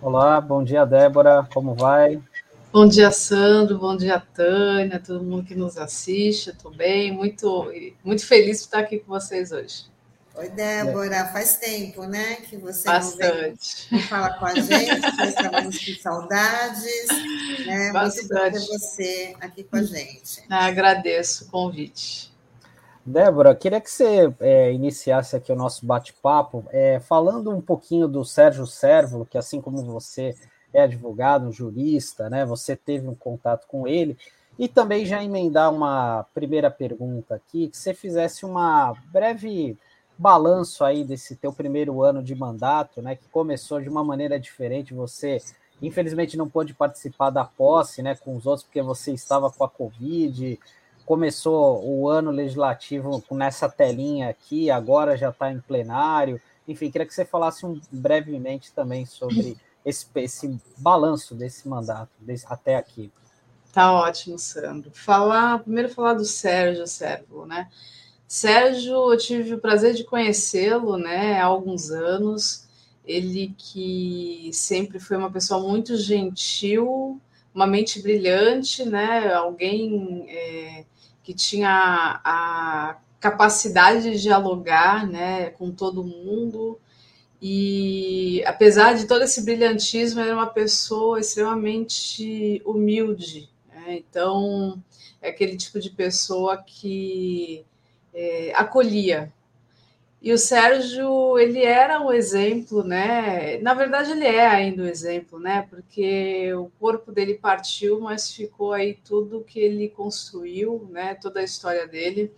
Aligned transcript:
Olá, 0.00 0.40
bom 0.40 0.62
dia, 0.64 0.84
Débora. 0.84 1.46
Como 1.52 1.74
vai? 1.74 2.22
Bom 2.72 2.86
dia, 2.86 3.10
Sandro. 3.10 3.76
Bom 3.78 3.96
dia, 3.96 4.20
Tânia, 4.20 4.98
todo 4.98 5.24
mundo 5.24 5.44
que 5.44 5.54
nos 5.54 5.76
assiste. 5.76 6.50
Estou 6.50 6.70
bem, 6.70 7.12
muito, 7.12 7.72
muito 8.04 8.24
feliz 8.24 8.58
de 8.58 8.64
estar 8.64 8.78
aqui 8.78 8.98
com 8.98 9.08
vocês 9.08 9.52
hoje. 9.52 9.86
Oi, 10.38 10.48
Débora. 10.50 11.24
Faz 11.32 11.56
tempo, 11.56 12.04
né, 12.04 12.36
que 12.36 12.56
você 12.56 12.86
Bastante. 12.86 13.88
não 13.90 13.98
vem 13.98 14.06
falar 14.06 14.38
com 14.38 14.46
a 14.46 14.54
gente. 14.54 15.16
Já 15.16 15.26
estávamos 15.26 15.84
com 15.84 16.00
saudades. 16.00 17.08
Né? 17.66 17.90
Bastante. 17.92 18.28
Muito 18.28 18.34
bom 18.34 18.50
ter 18.52 18.78
você 18.78 19.36
aqui 19.40 19.64
com 19.64 19.76
a 19.76 19.82
gente. 19.82 20.44
Ah, 20.48 20.66
agradeço 20.66 21.46
o 21.46 21.50
convite. 21.50 22.32
Débora, 23.04 23.52
queria 23.52 23.80
que 23.80 23.90
você 23.90 24.32
é, 24.38 24.72
iniciasse 24.72 25.34
aqui 25.34 25.50
o 25.50 25.56
nosso 25.56 25.84
bate-papo 25.84 26.64
é, 26.70 27.00
falando 27.00 27.50
um 27.50 27.60
pouquinho 27.60 28.06
do 28.06 28.24
Sérgio 28.24 28.64
Sérvulo, 28.64 29.26
que 29.26 29.38
assim 29.38 29.60
como 29.60 29.82
você 29.82 30.36
é 30.72 30.82
advogado, 30.82 31.48
um 31.48 31.52
jurista, 31.52 32.30
né? 32.30 32.44
Você 32.44 32.76
teve 32.76 33.08
um 33.08 33.14
contato 33.14 33.66
com 33.66 33.88
ele. 33.88 34.16
E 34.56 34.68
também 34.68 35.04
já 35.04 35.22
emendar 35.22 35.74
uma 35.74 36.24
primeira 36.32 36.70
pergunta 36.70 37.34
aqui, 37.34 37.66
que 37.66 37.76
você 37.76 37.92
fizesse 37.92 38.44
uma 38.44 38.92
breve 39.10 39.76
balanço 40.18 40.84
aí 40.84 41.04
desse 41.04 41.36
teu 41.36 41.52
primeiro 41.52 42.02
ano 42.02 42.22
de 42.22 42.34
mandato, 42.34 43.00
né? 43.00 43.14
Que 43.14 43.28
começou 43.28 43.80
de 43.80 43.88
uma 43.88 44.02
maneira 44.02 44.38
diferente. 44.38 44.92
Você, 44.92 45.38
infelizmente, 45.80 46.36
não 46.36 46.48
pôde 46.48 46.74
participar 46.74 47.30
da 47.30 47.44
posse, 47.44 48.02
né? 48.02 48.16
Com 48.16 48.36
os 48.36 48.44
outros, 48.44 48.64
porque 48.64 48.82
você 48.82 49.12
estava 49.12 49.50
com 49.50 49.62
a 49.62 49.68
Covid, 49.68 50.58
começou 51.06 51.82
o 51.88 52.08
ano 52.08 52.30
legislativo 52.30 53.22
nessa 53.30 53.68
telinha 53.68 54.28
aqui, 54.28 54.70
agora 54.70 55.16
já 55.16 55.30
está 55.30 55.50
em 55.50 55.60
plenário. 55.60 56.40
Enfim, 56.66 56.90
queria 56.90 57.06
que 57.06 57.14
você 57.14 57.24
falasse 57.24 57.64
um, 57.64 57.80
brevemente 57.90 58.72
também 58.72 59.06
sobre 59.06 59.56
esse, 59.84 60.06
esse 60.16 60.60
balanço 60.76 61.34
desse 61.34 61.66
mandato 61.66 62.10
desse, 62.20 62.44
até 62.48 62.76
aqui. 62.76 63.10
Tá 63.72 63.92
ótimo, 63.92 64.38
Sandro. 64.38 64.90
Falar, 64.92 65.60
primeiro 65.60 65.88
falar 65.88 66.14
do 66.14 66.24
Sérgio 66.24 66.86
Sérvulo, 66.86 67.46
né? 67.46 67.68
Sérgio, 68.28 69.10
eu 69.10 69.16
tive 69.16 69.54
o 69.54 69.58
prazer 69.58 69.94
de 69.94 70.04
conhecê-lo, 70.04 70.98
né, 70.98 71.40
há 71.40 71.46
alguns 71.46 71.90
anos. 71.90 72.68
Ele 73.06 73.54
que 73.56 74.50
sempre 74.52 75.00
foi 75.00 75.16
uma 75.16 75.32
pessoa 75.32 75.60
muito 75.66 75.96
gentil, 75.96 77.18
uma 77.54 77.66
mente 77.66 78.02
brilhante, 78.02 78.84
né? 78.84 79.32
Alguém 79.32 80.26
é, 80.28 80.84
que 81.24 81.32
tinha 81.32 82.20
a 82.22 82.98
capacidade 83.18 84.02
de 84.02 84.20
dialogar 84.20 85.06
né, 85.06 85.50
com 85.50 85.70
todo 85.72 86.04
mundo. 86.04 86.78
E 87.40 88.42
apesar 88.46 88.94
de 88.94 89.06
todo 89.06 89.22
esse 89.22 89.42
brilhantismo, 89.42 90.20
era 90.20 90.34
uma 90.34 90.46
pessoa 90.46 91.18
extremamente 91.20 92.60
humilde. 92.64 93.48
Né? 93.68 93.96
Então, 93.98 94.82
é 95.22 95.30
aquele 95.30 95.56
tipo 95.56 95.80
de 95.80 95.90
pessoa 95.90 96.58
que 96.58 97.64
é, 98.18 98.52
acolhia, 98.54 99.32
e 100.20 100.32
o 100.32 100.38
Sérgio, 100.38 101.38
ele 101.38 101.62
era 101.62 102.00
um 102.00 102.12
exemplo, 102.12 102.82
né? 102.82 103.58
Na 103.58 103.72
verdade, 103.72 104.10
ele 104.10 104.24
é 104.26 104.44
ainda 104.46 104.82
um 104.82 104.86
exemplo, 104.86 105.38
né? 105.38 105.64
Porque 105.70 106.52
o 106.54 106.68
corpo 106.80 107.12
dele 107.12 107.34
partiu, 107.34 108.00
mas 108.00 108.32
ficou 108.32 108.72
aí 108.72 108.94
tudo 108.94 109.44
que 109.44 109.60
ele 109.60 109.88
construiu, 109.88 110.88
né? 110.90 111.14
Toda 111.14 111.38
a 111.38 111.44
história 111.44 111.86
dele. 111.86 112.32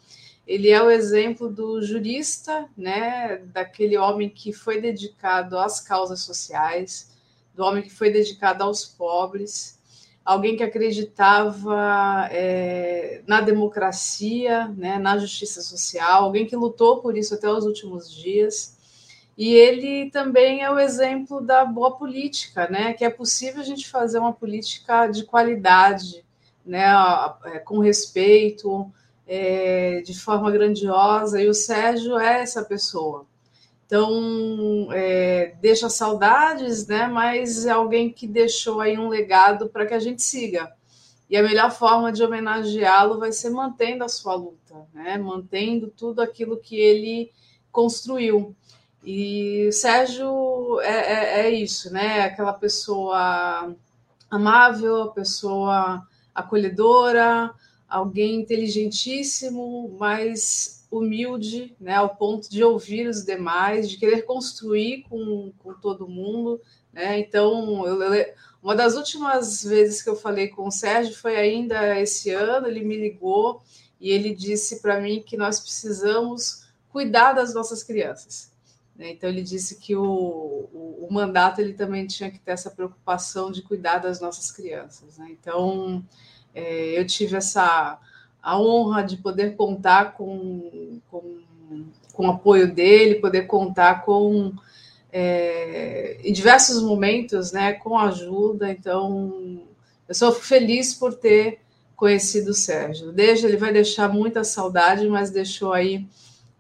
Ele 0.46 0.69
é 0.69 0.82
o 0.82 0.90
exemplo 0.90 1.48
do 1.48 1.80
jurista, 1.80 2.69
né? 2.76 3.38
Daquele 3.46 3.96
homem 3.96 4.28
que 4.28 4.52
foi 4.52 4.78
dedicado 4.78 5.58
às 5.58 5.80
causas 5.80 6.20
sociais, 6.20 7.16
do 7.54 7.64
homem 7.64 7.82
que 7.82 7.90
foi 7.90 8.10
dedicado 8.10 8.62
aos 8.62 8.84
pobres, 8.84 9.79
alguém 10.25 10.56
que 10.56 10.62
acreditava 10.62 12.28
é, 12.31 13.22
na 13.26 13.41
democracia, 13.41 14.69
né, 14.76 14.98
na 14.98 15.19
justiça 15.19 15.60
social, 15.62 16.25
alguém 16.25 16.47
que 16.47 16.56
lutou 16.56 17.00
por 17.00 17.16
isso 17.16 17.34
até 17.34 17.48
os 17.50 17.64
últimos 17.64 18.14
dias. 18.14 18.78
E 19.36 19.54
ele 19.54 20.10
também 20.10 20.62
é 20.62 20.70
o 20.70 20.78
exemplo 20.78 21.41
da 21.41 21.64
boa 21.64 21.97
política, 21.97 22.69
né, 22.69 22.92
que 22.92 23.04
é 23.04 23.10
possível 23.10 23.60
a 23.60 23.64
gente 23.64 23.88
fazer 23.88 24.19
uma 24.19 24.32
política 24.32 25.06
de 25.06 25.25
qualidade, 25.25 26.25
né, 26.64 26.84
é, 27.47 27.58
com 27.58 27.78
respeito, 27.78 28.91
é, 29.26 30.02
de 30.02 30.19
forma 30.19 30.50
grandiosa. 30.50 31.41
E 31.42 31.48
o 31.48 31.54
Sérgio 31.54 32.19
é 32.19 32.42
essa 32.42 32.62
pessoa. 32.62 33.26
Então, 33.90 34.86
é, 34.92 35.56
deixa 35.60 35.90
saudades, 35.90 36.86
né? 36.86 37.08
Mas 37.08 37.66
é 37.66 37.72
alguém 37.72 38.08
que 38.12 38.24
deixou 38.24 38.80
aí 38.80 38.96
um 38.96 39.08
legado 39.08 39.68
para 39.68 39.84
que 39.84 39.92
a 39.92 39.98
gente 39.98 40.22
siga. 40.22 40.72
E 41.28 41.36
a 41.36 41.42
melhor 41.42 41.72
forma 41.72 42.12
de 42.12 42.22
homenageá-lo 42.22 43.18
vai 43.18 43.32
ser 43.32 43.50
mantendo 43.50 44.04
a 44.04 44.08
sua 44.08 44.36
luta, 44.36 44.86
né? 44.94 45.18
Mantendo 45.18 45.88
tudo 45.88 46.22
aquilo 46.22 46.56
que 46.56 46.76
ele 46.76 47.32
construiu. 47.72 48.54
E 49.04 49.68
Sérgio 49.72 50.80
é, 50.82 51.40
é, 51.40 51.40
é 51.46 51.50
isso, 51.50 51.92
né? 51.92 52.20
Aquela 52.20 52.52
pessoa 52.52 53.74
amável, 54.30 55.08
pessoa 55.08 56.06
acolhedora, 56.32 57.52
alguém 57.88 58.36
inteligentíssimo, 58.36 59.96
mas 59.98 60.79
humilde, 60.90 61.74
né, 61.80 61.94
ao 61.94 62.16
ponto 62.16 62.50
de 62.50 62.64
ouvir 62.64 63.06
os 63.06 63.24
demais, 63.24 63.88
de 63.88 63.96
querer 63.96 64.22
construir 64.22 65.04
com, 65.08 65.52
com 65.58 65.72
todo 65.74 66.08
mundo. 66.08 66.60
Né? 66.92 67.20
Então, 67.20 67.86
eu, 67.86 68.02
eu, 68.02 68.34
uma 68.62 68.74
das 68.74 68.96
últimas 68.96 69.62
vezes 69.62 70.02
que 70.02 70.10
eu 70.10 70.16
falei 70.16 70.48
com 70.48 70.66
o 70.66 70.72
Sérgio 70.72 71.14
foi 71.14 71.36
ainda 71.36 71.98
esse 72.00 72.30
ano, 72.30 72.66
ele 72.66 72.80
me 72.80 72.96
ligou 72.96 73.62
e 74.00 74.10
ele 74.10 74.34
disse 74.34 74.82
para 74.82 75.00
mim 75.00 75.22
que 75.22 75.36
nós 75.36 75.60
precisamos 75.60 76.66
cuidar 76.88 77.34
das 77.34 77.54
nossas 77.54 77.84
crianças. 77.84 78.50
Né? 78.96 79.12
Então, 79.12 79.30
ele 79.30 79.42
disse 79.42 79.76
que 79.76 79.94
o, 79.94 80.02
o, 80.02 81.06
o, 81.08 81.12
mandato 81.12 81.60
ele 81.60 81.72
também 81.72 82.06
tinha 82.06 82.30
que 82.30 82.38
ter 82.38 82.50
essa 82.50 82.70
preocupação 82.70 83.50
de 83.50 83.62
cuidar 83.62 83.98
das 83.98 84.20
nossas 84.20 84.50
crianças. 84.50 85.16
Né? 85.16 85.28
Então, 85.30 86.04
é, 86.52 86.98
eu 86.98 87.06
tive 87.06 87.36
essa 87.36 87.98
a 88.42 88.58
honra 88.58 89.02
de 89.02 89.16
poder 89.16 89.56
contar 89.56 90.14
com, 90.14 91.00
com, 91.10 91.40
com 92.12 92.26
o 92.26 92.30
apoio 92.30 92.72
dele, 92.72 93.16
poder 93.16 93.42
contar 93.42 94.04
com, 94.04 94.52
é, 95.12 96.18
em 96.22 96.32
diversos 96.32 96.82
momentos, 96.82 97.52
né, 97.52 97.74
com 97.74 97.98
ajuda. 97.98 98.70
Então, 98.70 99.62
eu 100.08 100.14
sou 100.14 100.32
feliz 100.32 100.94
por 100.94 101.14
ter 101.14 101.60
conhecido 101.94 102.50
o 102.50 102.54
Sérgio. 102.54 103.12
Desde 103.12 103.46
ele 103.46 103.56
vai 103.56 103.72
deixar 103.72 104.08
muita 104.08 104.42
saudade, 104.42 105.06
mas 105.08 105.30
deixou 105.30 105.72
aí 105.72 106.06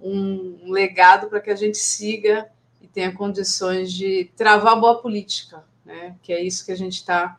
um, 0.00 0.58
um 0.64 0.70
legado 0.70 1.28
para 1.28 1.40
que 1.40 1.50
a 1.50 1.56
gente 1.56 1.78
siga 1.78 2.48
e 2.80 2.86
tenha 2.86 3.12
condições 3.12 3.92
de 3.92 4.30
travar 4.36 4.78
boa 4.78 5.00
política, 5.00 5.64
né, 5.84 6.16
que 6.22 6.32
é 6.32 6.42
isso 6.42 6.64
que 6.64 6.72
a 6.72 6.76
gente 6.76 6.94
está 6.94 7.38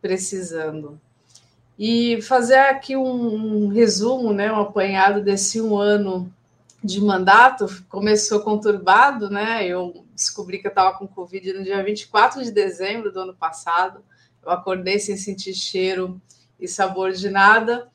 precisando. 0.00 1.00
E 1.84 2.22
fazer 2.22 2.58
aqui 2.58 2.96
um, 2.96 3.64
um 3.64 3.66
resumo, 3.66 4.32
né, 4.32 4.52
um 4.52 4.60
apanhado 4.60 5.20
desse 5.20 5.60
um 5.60 5.76
ano 5.76 6.32
de 6.80 7.00
mandato, 7.00 7.66
começou 7.88 8.38
conturbado, 8.38 9.28
né? 9.28 9.66
Eu 9.66 10.06
descobri 10.14 10.60
que 10.60 10.68
eu 10.68 10.70
estava 10.70 10.96
com 10.96 11.08
Covid 11.08 11.54
no 11.54 11.64
dia 11.64 11.82
24 11.82 12.40
de 12.40 12.52
dezembro 12.52 13.10
do 13.10 13.18
ano 13.18 13.34
passado. 13.34 14.00
Eu 14.44 14.52
acordei 14.52 15.00
sem 15.00 15.16
sentir 15.16 15.54
cheiro 15.54 16.22
e 16.56 16.68
sabor 16.68 17.10
de 17.10 17.28
nada, 17.28 17.88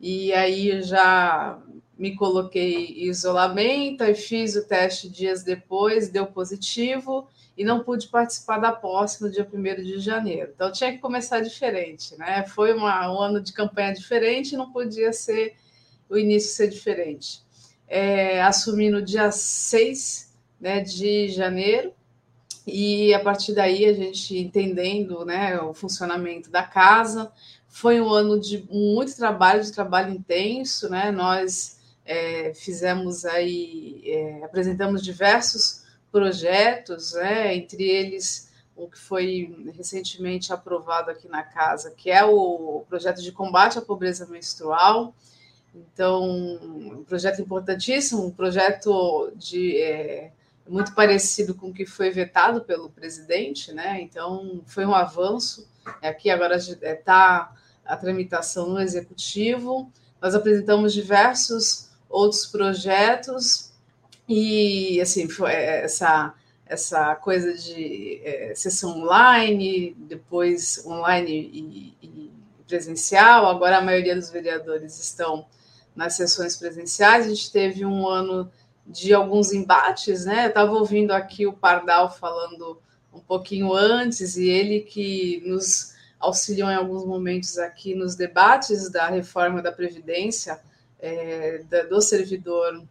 e 0.00 0.32
aí 0.32 0.80
já 0.80 1.58
me 1.98 2.16
coloquei 2.16 2.86
em 2.86 3.08
isolamento 3.08 4.02
e 4.04 4.14
fiz 4.14 4.56
o 4.56 4.66
teste 4.66 5.08
dias 5.08 5.42
depois, 5.42 6.08
deu 6.08 6.26
positivo, 6.26 7.28
e 7.56 7.64
não 7.64 7.84
pude 7.84 8.08
participar 8.08 8.58
da 8.58 8.72
posse 8.72 9.22
no 9.22 9.30
dia 9.30 9.48
1 9.50 9.82
de 9.82 10.00
janeiro. 10.00 10.52
Então 10.54 10.72
tinha 10.72 10.92
que 10.92 10.98
começar 10.98 11.40
diferente, 11.40 12.16
né? 12.18 12.44
Foi 12.48 12.74
uma, 12.74 13.12
um 13.12 13.20
ano 13.20 13.40
de 13.40 13.52
campanha 13.52 13.94
diferente, 13.94 14.56
não 14.56 14.72
podia 14.72 15.12
ser 15.12 15.54
o 16.08 16.16
início 16.16 16.50
ser 16.50 16.68
diferente. 16.68 17.42
É, 17.86 18.42
assumi 18.42 18.90
no 18.90 19.00
dia 19.00 19.30
6 19.30 20.32
né, 20.60 20.80
de 20.80 21.28
janeiro, 21.28 21.92
e 22.66 23.12
a 23.12 23.20
partir 23.20 23.52
daí 23.54 23.84
a 23.84 23.92
gente 23.92 24.36
entendendo 24.38 25.24
né, 25.24 25.60
o 25.60 25.74
funcionamento 25.74 26.50
da 26.50 26.62
casa. 26.62 27.30
Foi 27.68 28.00
um 28.00 28.08
ano 28.08 28.40
de 28.40 28.66
muito 28.70 29.14
trabalho, 29.16 29.62
de 29.62 29.72
trabalho 29.72 30.14
intenso, 30.14 30.88
né? 30.88 31.10
Nós 31.10 31.78
é, 32.04 32.52
fizemos 32.54 33.24
aí, 33.24 34.02
é, 34.04 34.44
apresentamos 34.44 35.02
diversos 35.02 35.84
projetos, 36.10 37.12
né, 37.14 37.54
entre 37.56 37.82
eles 37.82 38.52
o 38.76 38.88
que 38.88 38.98
foi 38.98 39.72
recentemente 39.76 40.52
aprovado 40.52 41.10
aqui 41.10 41.28
na 41.28 41.42
casa, 41.42 41.92
que 41.92 42.10
é 42.10 42.24
o 42.24 42.84
projeto 42.88 43.22
de 43.22 43.30
combate 43.30 43.78
à 43.78 43.82
pobreza 43.82 44.26
menstrual. 44.26 45.14
Então, 45.74 46.24
um 46.24 47.04
projeto 47.04 47.40
importantíssimo, 47.40 48.26
um 48.26 48.30
projeto 48.30 49.32
de 49.36 49.80
é, 49.80 50.32
muito 50.68 50.94
parecido 50.94 51.54
com 51.54 51.68
o 51.68 51.72
que 51.72 51.86
foi 51.86 52.10
vetado 52.10 52.62
pelo 52.62 52.90
presidente, 52.90 53.72
né? 53.72 54.00
Então, 54.00 54.62
foi 54.66 54.84
um 54.86 54.94
avanço. 54.94 55.68
Aqui 56.02 56.30
agora 56.30 56.56
está 56.56 57.52
a 57.84 57.96
tramitação 57.96 58.68
no 58.68 58.80
executivo. 58.80 59.90
Nós 60.20 60.34
apresentamos 60.34 60.92
diversos 60.92 61.90
outros 62.08 62.46
projetos 62.46 63.72
e 64.28 65.00
assim 65.00 65.28
foi 65.28 65.52
essa 65.52 66.34
essa 66.66 67.14
coisa 67.16 67.52
de 67.54 68.20
é, 68.24 68.54
sessão 68.54 69.02
online, 69.02 69.94
depois 69.98 70.82
online 70.86 71.30
e, 71.30 71.94
e, 72.02 72.30
presencial. 72.66 73.46
Agora 73.46 73.78
a 73.78 73.82
maioria 73.82 74.14
dos 74.16 74.30
vereadores 74.30 74.98
estão 74.98 75.46
nas 75.94 76.14
sessões 76.14 76.56
presenciais. 76.56 77.26
A 77.26 77.28
gente 77.28 77.52
teve 77.52 77.84
um 77.84 78.08
ano 78.08 78.50
de 78.86 79.12
alguns 79.12 79.52
embates, 79.52 80.24
né? 80.24 80.44
Eu 80.44 80.48
estava 80.48 80.72
ouvindo 80.72 81.12
aqui 81.12 81.46
o 81.46 81.52
Pardal 81.52 82.10
falando 82.10 82.78
um 83.12 83.20
pouquinho 83.20 83.72
antes 83.72 84.36
e 84.36 84.48
ele 84.48 84.80
que 84.80 85.42
nos 85.46 85.94
auxiliou 86.18 86.70
em 86.70 86.74
alguns 86.74 87.04
momentos 87.04 87.58
aqui 87.58 87.94
nos 87.94 88.14
debates 88.16 88.90
da 88.90 89.08
reforma 89.08 89.62
da 89.62 89.70
previdência 89.70 90.58
é, 91.04 91.84
do 91.88 92.00
servidor 92.00 92.82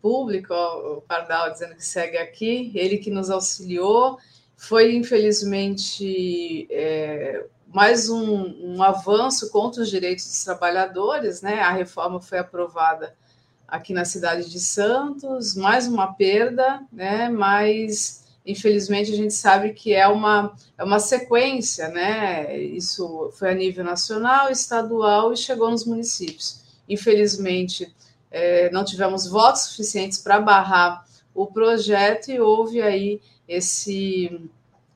público, 0.00 0.54
ó, 0.54 0.96
o 0.96 1.00
Pardal 1.02 1.52
dizendo 1.52 1.74
que 1.74 1.84
segue 1.84 2.16
aqui, 2.16 2.72
ele 2.74 2.96
que 2.96 3.10
nos 3.10 3.28
auxiliou, 3.28 4.18
foi 4.56 4.94
infelizmente 4.96 6.66
é, 6.70 7.44
mais 7.72 8.08
um, 8.08 8.76
um, 8.76 8.82
avanço 8.82 9.50
contra 9.50 9.82
os 9.82 9.90
direitos 9.90 10.24
dos 10.24 10.44
trabalhadores, 10.44 11.42
né? 11.42 11.60
A 11.60 11.70
reforma 11.70 12.20
foi 12.20 12.38
aprovada 12.38 13.14
aqui 13.66 13.92
na 13.92 14.06
cidade 14.06 14.48
de 14.48 14.58
Santos, 14.58 15.54
mais 15.54 15.86
uma 15.86 16.14
perda, 16.14 16.82
né? 16.90 17.28
Mas 17.28 18.24
infelizmente 18.46 19.12
a 19.12 19.16
gente 19.16 19.34
sabe 19.34 19.74
que 19.74 19.92
é 19.92 20.08
uma, 20.08 20.56
é 20.78 20.82
uma 20.82 20.98
sequência, 20.98 21.88
né? 21.88 22.56
Isso 22.58 23.30
foi 23.38 23.50
a 23.50 23.54
nível 23.54 23.84
nacional, 23.84 24.50
estadual 24.50 25.34
e 25.34 25.36
chegou 25.36 25.70
nos 25.70 25.84
municípios. 25.84 26.66
Infelizmente, 26.88 27.94
é, 28.30 28.70
não 28.70 28.84
tivemos 28.84 29.26
votos 29.26 29.62
suficientes 29.62 30.18
para 30.18 30.40
barrar 30.40 31.06
o 31.34 31.46
projeto 31.46 32.30
e 32.30 32.40
houve 32.40 32.82
aí 32.82 33.20
esse 33.46 34.48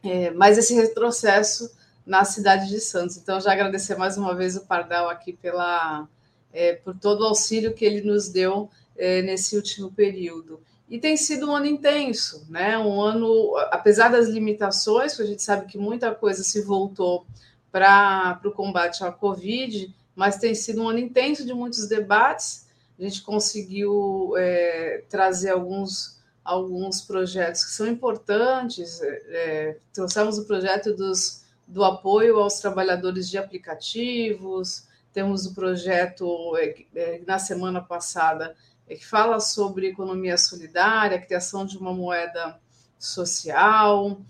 é, 0.03 0.31
mais 0.31 0.59
esse 0.59 0.75
retrocesso 0.75 1.71
na 2.05 2.25
cidade 2.25 2.69
de 2.69 2.81
Santos. 2.81 3.17
Então, 3.17 3.41
já 3.41 3.53
agradecer 3.53 3.97
mais 3.97 4.19
uma 4.19 4.35
vez 4.35 4.57
o 4.57 4.67
Pardal 4.67 5.09
aqui 5.09 5.33
pela, 5.33 6.09
é, 6.53 6.75
por 6.75 6.99
todo 6.99 7.21
o 7.23 7.27
auxílio 7.27 7.75
que 7.75 7.85
ele 7.85 8.03
nos 8.03 8.29
deu 8.29 8.69
é, 8.97 9.23
nesse 9.23 9.57
último 9.57 9.93
período. 9.93 10.61
E 10.89 10.99
tem 10.99 11.17
sido 11.17 11.49
um 11.49 11.57
ano 11.57 11.67
intenso, 11.67 12.45
né? 12.51 12.77
Um 12.77 13.01
ano, 13.01 13.57
apesar 13.71 14.09
das 14.09 14.29
limitações, 14.29 15.17
que 15.17 15.23
a 15.23 15.27
gente 15.27 15.43
sabe 15.43 15.67
que 15.67 15.79
muita 15.79 16.15
coisa 16.15 16.43
se 16.43 16.61
voltou 16.63 17.25
para 17.71 18.39
o 18.45 18.51
combate 18.51 19.03
à 19.03 19.11
Covid, 19.11 19.95
mas 20.15 20.39
tem 20.39 20.55
sido 20.55 20.83
um 20.83 20.89
ano 20.89 20.99
intenso 20.99 21.45
de 21.45 21.55
muitos 21.55 21.89
debates 21.89 22.63
a 22.99 23.03
gente 23.03 23.23
conseguiu 23.23 24.35
é, 24.37 25.03
trazer 25.09 25.51
alguns, 25.51 26.21
alguns 26.45 27.01
projetos 27.01 27.65
que 27.65 27.73
são 27.73 27.87
importantes. 27.87 29.01
É, 29.03 29.23
é, 29.29 29.79
trouxemos 29.93 30.39
o 30.39 30.45
projeto 30.45 30.95
dos, 30.95 31.43
do 31.67 31.83
apoio 31.85 32.39
aos 32.39 32.61
trabalhadores 32.61 33.29
de 33.29 33.39
aplicativos, 33.39 34.87
temos 35.13 35.47
o 35.47 35.55
projeto 35.55 36.57
é, 36.57 36.85
é, 36.95 37.21
na 37.27 37.39
semana 37.39 37.81
passada 37.81 38.55
é, 38.89 38.95
que 38.95 39.05
fala 39.05 39.41
sobre 39.41 39.89
economia 39.89 40.37
solidária, 40.37 41.21
criação 41.21 41.67
de 41.67 41.77
uma 41.77 41.93
moeda 41.93 42.59
social. 42.99 44.21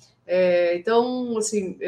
então, 0.75 1.37
assim, 1.37 1.79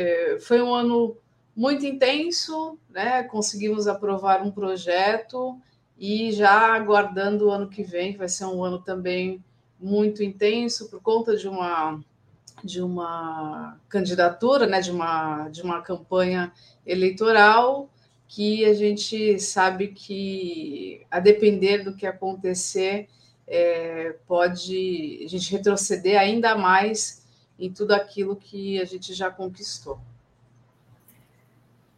foi 0.40 0.60
um 0.60 0.74
ano 0.74 1.16
muito 1.56 1.86
intenso, 1.86 2.78
né? 2.90 3.22
Conseguimos 3.24 3.86
aprovar 3.86 4.42
um 4.42 4.50
projeto 4.50 5.58
e 5.98 6.32
já 6.32 6.74
aguardando 6.74 7.46
o 7.46 7.50
ano 7.50 7.68
que 7.68 7.82
vem, 7.82 8.12
que 8.12 8.18
vai 8.18 8.28
ser 8.28 8.46
um 8.46 8.64
ano 8.64 8.80
também 8.80 9.42
muito 9.78 10.22
intenso 10.22 10.88
por 10.88 11.00
conta 11.00 11.36
de 11.36 11.48
uma 11.48 12.00
de 12.62 12.80
uma 12.80 13.78
candidatura, 13.88 14.66
né, 14.66 14.80
de 14.80 14.90
uma 14.90 15.48
de 15.48 15.62
uma 15.62 15.82
campanha 15.82 16.52
eleitoral 16.86 17.90
que 18.26 18.64
a 18.64 18.74
gente 18.74 19.38
sabe 19.38 19.88
que 19.88 21.06
a 21.10 21.20
depender 21.20 21.84
do 21.84 21.94
que 21.94 22.06
acontecer 22.06 23.08
é, 23.46 24.16
pode 24.26 25.20
a 25.24 25.28
gente 25.28 25.52
retroceder 25.52 26.18
ainda 26.18 26.56
mais 26.56 27.24
em 27.58 27.70
tudo 27.70 27.92
aquilo 27.92 28.34
que 28.34 28.80
a 28.80 28.84
gente 28.84 29.12
já 29.14 29.30
conquistou. 29.30 30.00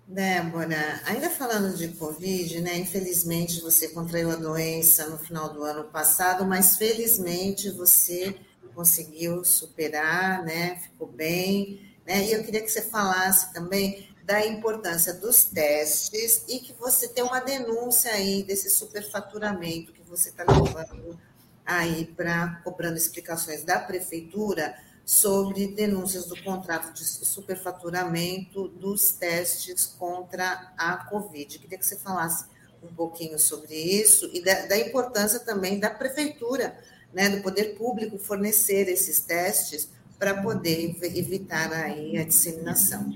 Débora, 0.09 1.01
ainda 1.05 1.29
falando 1.29 1.77
de 1.77 1.89
Covid, 1.89 2.61
né? 2.61 2.79
Infelizmente 2.79 3.61
você 3.61 3.89
contraiu 3.89 4.31
a 4.31 4.37
doença 4.37 5.09
no 5.09 5.19
final 5.19 5.53
do 5.53 5.65
ano 5.65 5.85
passado, 5.85 6.45
mas 6.45 6.77
felizmente 6.77 7.71
você 7.71 8.37
conseguiu 8.73 9.45
superar, 9.45 10.45
né? 10.45 10.77
Ficou 10.77 11.09
bem, 11.09 11.81
né? 12.07 12.25
E 12.25 12.33
eu 12.33 12.45
queria 12.45 12.63
que 12.63 12.69
você 12.69 12.83
falasse 12.83 13.53
também 13.53 14.09
da 14.23 14.47
importância 14.47 15.13
dos 15.13 15.45
testes 15.45 16.45
e 16.49 16.61
que 16.61 16.73
você 16.75 17.09
tem 17.09 17.25
uma 17.25 17.41
denúncia 17.41 18.13
aí 18.13 18.45
desse 18.45 18.71
superfaturamento 18.71 19.93
que 19.93 20.03
você 20.03 20.29
está 20.29 20.45
levando 20.45 21.19
aí 21.65 22.05
para 22.05 22.61
cobrando 22.63 22.97
explicações 22.97 23.65
da 23.65 23.81
prefeitura 23.81 24.77
sobre 25.07 25.69
denúncias 25.69 26.27
do 26.27 26.43
contrato 26.43 26.93
de 26.93 27.05
superfaturamento 27.05 28.67
dos 28.67 29.13
testes 29.13 29.87
contra 29.87 30.73
a 30.77 30.97
Covid. 31.09 31.61
Queria 31.61 31.79
que 31.79 31.87
você 31.87 31.95
falasse 31.97 32.47
um 32.83 32.93
pouquinho 32.93 33.39
sobre 33.39 33.73
isso 33.77 34.29
e 34.33 34.43
da, 34.43 34.67
da 34.67 34.77
importância 34.77 35.39
também 35.39 35.79
da 35.79 35.89
prefeitura, 35.91 36.77
né, 37.15 37.29
do 37.29 37.41
poder 37.41 37.77
público 37.77 38.19
fornecer 38.19 38.89
esses 38.89 39.21
testes 39.21 39.89
para 40.19 40.43
poder 40.43 40.97
evitar 41.01 41.73
aí 41.73 42.19
a 42.19 42.25
disseminação. 42.25 43.09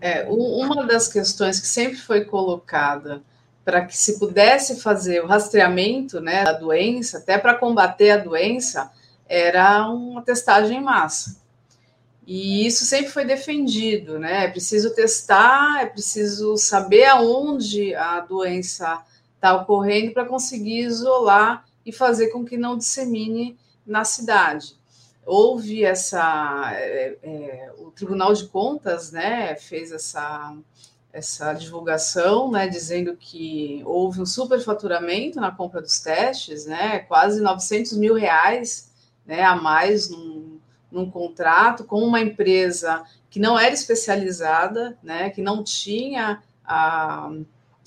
É, 0.00 0.24
uma 0.28 0.86
das 0.86 1.08
questões 1.08 1.58
que 1.58 1.66
sempre 1.66 1.98
foi 1.98 2.24
colocada 2.24 3.24
para 3.64 3.84
que 3.86 3.96
se 3.96 4.20
pudesse 4.20 4.80
fazer 4.80 5.22
o 5.22 5.26
rastreamento 5.26 6.20
né, 6.20 6.44
da 6.44 6.52
doença, 6.52 7.18
até 7.18 7.38
para 7.38 7.54
combater 7.54 8.10
a 8.10 8.16
doença, 8.18 8.90
era 9.32 9.88
uma 9.88 10.20
testagem 10.20 10.76
em 10.76 10.82
massa. 10.82 11.40
E 12.26 12.66
isso 12.66 12.84
sempre 12.84 13.10
foi 13.10 13.24
defendido, 13.24 14.18
né? 14.18 14.44
É 14.44 14.48
preciso 14.48 14.94
testar, 14.94 15.80
é 15.80 15.86
preciso 15.86 16.58
saber 16.58 17.06
aonde 17.06 17.94
a 17.94 18.20
doença 18.20 19.02
está 19.34 19.56
ocorrendo 19.56 20.12
para 20.12 20.26
conseguir 20.26 20.80
isolar 20.80 21.64
e 21.84 21.90
fazer 21.90 22.28
com 22.28 22.44
que 22.44 22.58
não 22.58 22.76
dissemine 22.76 23.58
na 23.86 24.04
cidade. 24.04 24.76
Houve 25.24 25.82
essa. 25.82 26.70
É, 26.74 27.16
é, 27.22 27.72
o 27.78 27.90
Tribunal 27.90 28.34
de 28.34 28.46
Contas 28.48 29.12
né, 29.12 29.54
fez 29.56 29.92
essa, 29.92 30.54
essa 31.10 31.54
divulgação, 31.54 32.50
né, 32.50 32.68
dizendo 32.68 33.16
que 33.16 33.82
houve 33.86 34.20
um 34.20 34.26
superfaturamento 34.26 35.40
na 35.40 35.50
compra 35.50 35.80
dos 35.80 36.00
testes, 36.00 36.66
né, 36.66 36.98
quase 36.98 37.40
900 37.40 37.94
mil 37.94 38.14
reais 38.14 38.91
né, 39.26 39.42
a 39.42 39.56
mais 39.56 40.08
num, 40.10 40.58
num 40.90 41.10
contrato 41.10 41.84
com 41.84 42.02
uma 42.02 42.20
empresa 42.20 43.02
que 43.30 43.40
não 43.40 43.58
era 43.58 43.72
especializada, 43.72 44.98
né, 45.02 45.30
que 45.30 45.40
não 45.40 45.64
tinha 45.64 46.42
a, 46.64 47.30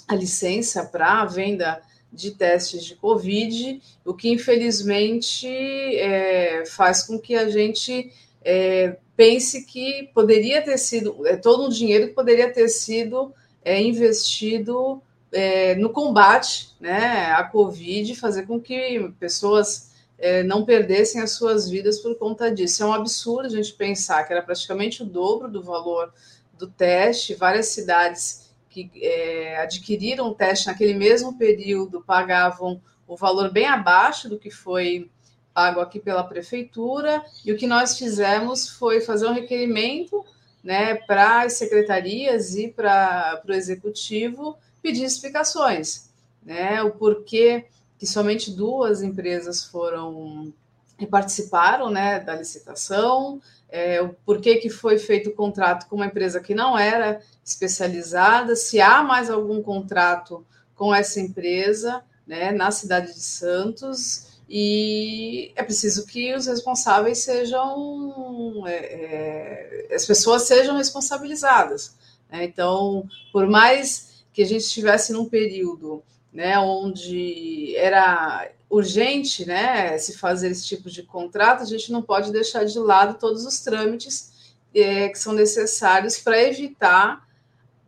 a 0.08 0.15
licença 0.15 0.84
para 0.86 1.22
a 1.22 1.25
venda 1.25 1.82
de 2.12 2.32
testes 2.32 2.84
de 2.84 2.96
Covid, 2.96 3.82
o 4.04 4.13
que 4.13 4.30
infelizmente 4.30 5.48
é, 5.48 6.65
faz 6.65 7.04
com 7.04 7.20
que 7.20 7.36
a 7.36 7.50
gente 7.50 8.12
é, 8.44 8.98
pense 9.15 9.65
que 9.65 10.10
poderia 10.13 10.62
ter 10.62 10.77
sido 10.77 11.27
é, 11.27 11.36
todo 11.36 11.65
um 11.65 11.70
dinheiro 11.70 12.08
que 12.08 12.13
poderia 12.13 12.51
ter 12.51 12.70
sido 12.70 13.34
é, 13.63 13.82
investido 13.82 15.01
é, 15.32 15.75
no 15.75 15.89
combate 15.89 16.70
né, 16.80 17.32
à 17.32 17.44
Covid, 17.44 18.15
fazer 18.15 18.48
com 18.48 18.60
que 18.60 19.12
pessoas 19.20 19.92
é, 20.18 20.44
não 20.44 20.66
perdessem 20.66 21.22
as 21.22 21.32
suas 21.32 21.70
vidas 21.70 22.00
por 22.00 22.16
conta 22.16 22.52
disso. 22.52 22.84
É 22.84 22.86
um 22.86 22.94
absurdo 22.94 23.48
a 23.48 23.50
gente 23.50 23.74
pensar 23.74 24.24
que 24.24 24.34
era 24.34 24.42
praticamente 24.42 25.04
o 25.04 25.06
dobro 25.06 25.50
do 25.50 25.62
valor 25.62 26.14
do 26.58 26.68
teste. 26.68 27.36
Várias 27.36 27.68
cidades 27.68 28.50
que 28.70 28.90
é, 29.02 29.58
adquiriram 29.58 30.28
o 30.28 30.36
teste 30.36 30.68
naquele 30.68 30.94
mesmo 30.94 31.38
período 31.38 32.02
pagavam 32.02 32.82
o 33.08 33.16
valor 33.16 33.52
bem 33.52 33.66
abaixo 33.66 34.28
do 34.28 34.40
que 34.40 34.50
foi 34.50 35.10
pago 35.54 35.80
aqui 35.80 36.02
pela 36.02 36.26
prefeitura, 36.26 37.24
e 37.46 37.52
o 37.54 37.58
que 37.58 37.66
nós 37.66 37.98
fizemos 37.98 38.68
foi 38.68 39.00
fazer 39.00 39.26
um 39.26 39.34
requerimento 39.34 40.26
né, 40.62 40.96
para 40.96 41.44
as 41.44 41.54
secretarias 41.54 42.56
e 42.56 42.68
para 42.68 43.42
o 43.48 43.54
executivo 43.54 44.58
pedir 44.82 45.06
explicações, 45.06 46.10
né, 46.44 46.84
o 46.84 46.92
porquê 46.92 47.68
que 47.98 48.06
somente 48.06 48.52
duas 48.52 49.02
empresas 49.02 49.64
foram 49.64 50.54
e 50.98 51.06
participaram 51.06 51.90
né, 51.90 52.20
da 52.20 52.36
licitação, 52.36 53.42
é, 53.70 54.02
o 54.02 54.16
porquê 54.25 54.56
que 54.56 54.70
foi 54.70 54.98
feito 54.98 55.30
o 55.30 55.34
contrato 55.34 55.88
com 55.88 55.98
uma 55.98 56.06
empresa 56.06 56.40
que 56.40 56.56
não 56.56 56.78
era 56.78 57.22
especializada, 57.44 58.56
se 58.56 58.80
há 58.80 59.04
mais 59.04 59.30
algum 59.30 59.62
contrato 59.62 60.46
com 60.74 60.96
essa 60.96 61.20
empresa 61.20 62.02
né, 62.25 62.52
na 62.52 62.72
cidade 62.72 63.14
de 63.14 63.20
Santos, 63.20 64.36
e 64.50 65.52
é 65.56 65.64
preciso 65.64 66.06
que 66.06 66.34
os 66.34 66.46
responsáveis 66.46 67.20
sejam, 67.20 68.64
é, 68.68 69.90
é, 69.90 69.96
as 69.96 70.06
pessoas 70.06 70.44
sejam 70.44 70.78
responsabilizadas. 70.78 71.96
Né? 72.30 72.46
Então, 72.46 73.08
por 73.32 73.48
mais 73.48 74.24
que 74.32 74.44
a 74.44 74.46
gente 74.46 74.62
estivesse 74.62 75.12
num 75.14 75.25
período 75.25 76.04
né, 76.36 76.60
onde 76.60 77.74
era 77.77 78.51
urgente 78.70 79.46
né, 79.46 79.98
se 79.98 80.18
fazer 80.18 80.51
esse 80.51 80.68
tipo 80.68 80.89
de 80.89 81.01
contrato, 81.01 81.63
a 81.63 81.65
gente 81.65 81.94
não 81.94 82.01
pode 82.01 82.30
deixar 82.30 82.65
de 82.65 82.77
lado 82.77 83.18
todos 83.18 83.46
os 83.46 83.62
trâmites 83.62 84.54
é, 84.75 85.08
que 85.08 85.18
são 85.18 85.32
necessários 85.32 86.20
para 86.20 86.44
evitar 86.44 87.25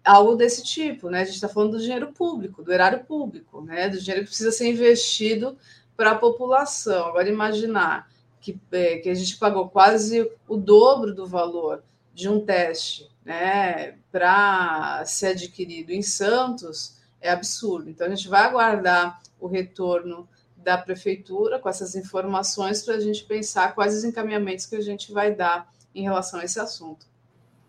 algo 0.02 0.36
desse 0.36 0.64
tipo. 0.64 1.10
Né? 1.10 1.22
A 1.22 1.26
gente 1.26 1.36
está 1.36 1.50
falando 1.50 1.72
do 1.72 1.82
dinheiro 1.82 2.14
público, 2.14 2.64
do 2.64 2.72
erário 2.72 3.04
público, 3.04 3.62
né, 3.62 3.90
do 3.90 4.00
dinheiro 4.00 4.22
que 4.22 4.30
precisa 4.30 4.52
ser 4.54 4.70
investido 4.70 5.58
para 5.98 6.12
a 6.12 6.18
população. 6.18 7.08
Agora, 7.08 7.28
imaginar 7.28 8.10
que, 8.40 8.58
é, 8.72 9.00
que 9.00 9.10
a 9.10 9.14
gente 9.14 9.36
pagou 9.36 9.68
quase 9.68 10.32
o 10.48 10.56
dobro 10.56 11.14
do 11.14 11.28
valor 11.28 11.84
de 12.14 12.30
um 12.30 12.40
teste 12.40 13.10
né, 13.26 13.96
para 14.10 15.04
ser 15.06 15.28
adquirido 15.28 15.92
em 15.92 16.02
Santos 16.02 16.96
é 17.22 17.30
absurdo. 17.30 17.90
Então, 17.90 18.08
a 18.08 18.10
gente 18.10 18.28
vai 18.28 18.44
aguardar 18.44 19.22
o 19.40 19.48
retorno 19.48 20.28
da 20.56 20.78
prefeitura 20.78 21.60
com 21.60 21.70
essas 21.70 21.96
informações 21.96 22.84
para 22.84 22.96
a 22.96 23.00
gente 23.00 23.24
pensar 23.24 23.74
quais 23.74 23.96
os 23.96 24.04
encaminhamentos 24.04 24.66
que 24.66 24.76
a 24.76 24.82
gente 24.82 25.14
vai 25.14 25.34
dar 25.34 25.72
em 25.96 26.04
relação 26.04 26.40
a 26.40 26.44
esse 26.44 26.60
assunto. 26.60 27.06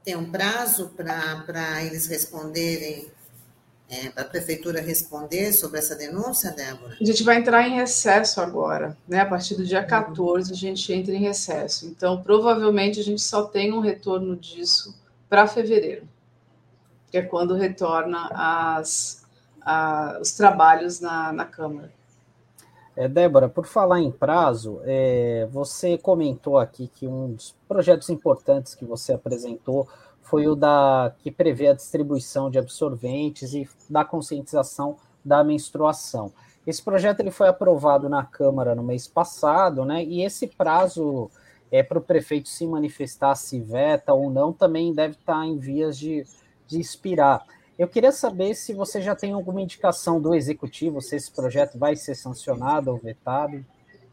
Tem 0.03 0.17
um 0.17 0.31
prazo 0.31 0.91
para 0.97 1.85
eles 1.85 2.07
responderem, 2.07 3.11
é, 3.89 4.11
para 4.11 4.23
a 4.23 4.27
prefeitura 4.27 4.81
responder 4.81 5.53
sobre 5.53 5.79
essa 5.79 5.95
denúncia, 5.95 6.51
Débora? 6.51 6.97
A 7.01 7.05
gente 7.05 7.23
vai 7.23 7.37
entrar 7.37 7.69
em 7.69 7.77
recesso 7.77 8.41
agora, 8.41 8.97
né? 9.07 9.21
A 9.21 9.27
partir 9.27 9.55
do 9.55 9.65
dia 9.65 9.85
14 9.85 10.51
uhum. 10.51 10.57
a 10.57 10.59
gente 10.59 10.93
entra 10.93 11.15
em 11.15 11.21
recesso. 11.21 11.87
Então, 11.87 12.23
provavelmente 12.23 13.01
a 13.01 13.05
gente 13.05 13.23
só 13.23 13.45
tem 13.45 13.73
um 13.73 13.81
retorno 13.81 14.37
disso 14.37 14.99
para 15.29 15.47
fevereiro, 15.47 16.09
que 17.11 17.19
é 17.19 17.23
quando 17.23 17.55
retorna 17.55 18.29
as, 18.33 19.25
a, 19.69 20.19
os 20.21 20.33
trabalhos 20.33 20.99
na, 20.99 21.31
na 21.31 21.45
Câmara. 21.45 21.93
É, 22.97 23.07
Débora, 23.07 23.49
por 23.49 23.67
falar 23.67 24.01
em 24.01 24.11
prazo, 24.11 24.81
é, 24.83 25.47
você 25.53 25.99
comentou 25.99 26.59
aqui 26.59 26.89
que 26.89 27.07
um 27.07 27.35
dos 27.35 27.55
projetos 27.69 28.09
importantes 28.09 28.75
que 28.75 28.85
você 28.85 29.13
apresentou 29.13 29.87
foi 30.23 30.49
o 30.49 30.57
da 30.57 31.13
que 31.19 31.31
prevê 31.31 31.69
a 31.69 31.75
distribuição 31.75 32.51
de 32.51 32.59
absorventes 32.59 33.53
e 33.53 33.69
da 33.89 34.05
conscientização 34.05 34.97
da 35.25 35.45
menstruação. 35.45 36.33
Esse 36.67 36.83
projeto 36.83 37.21
ele 37.21 37.31
foi 37.31 37.49
aprovado 37.49 38.09
na 38.09 38.25
Câmara 38.25 38.75
no 38.75 38.83
mês 38.83 39.07
passado, 39.07 39.85
né? 39.85 40.03
E 40.03 40.23
esse 40.23 40.47
prazo 40.47 41.31
é 41.71 41.83
para 41.83 41.99
o 41.99 42.03
prefeito 42.03 42.49
se 42.49 42.67
manifestar 42.67 43.35
se 43.37 43.61
veta 43.61 44.13
ou 44.13 44.31
não 44.31 44.53
também 44.53 44.93
deve 44.95 45.15
estar 45.15 45.47
em 45.47 45.59
vias 45.59 45.99
de, 45.99 46.27
de 46.67 46.81
expirar. 46.81 47.45
Eu 47.79 47.87
queria 47.87 48.11
saber 48.11 48.55
se 48.57 48.75
você 48.75 49.01
já 49.01 49.15
tem 49.15 49.33
alguma 49.33 49.63
indicação 49.63 50.21
do 50.21 50.35
executivo, 50.35 51.01
se 51.01 51.15
esse 51.15 51.31
projeto 51.31 51.79
vai 51.79 51.95
ser 51.95 52.17
sancionado 52.17 52.91
ou 52.91 52.97
vetado. 52.97 53.65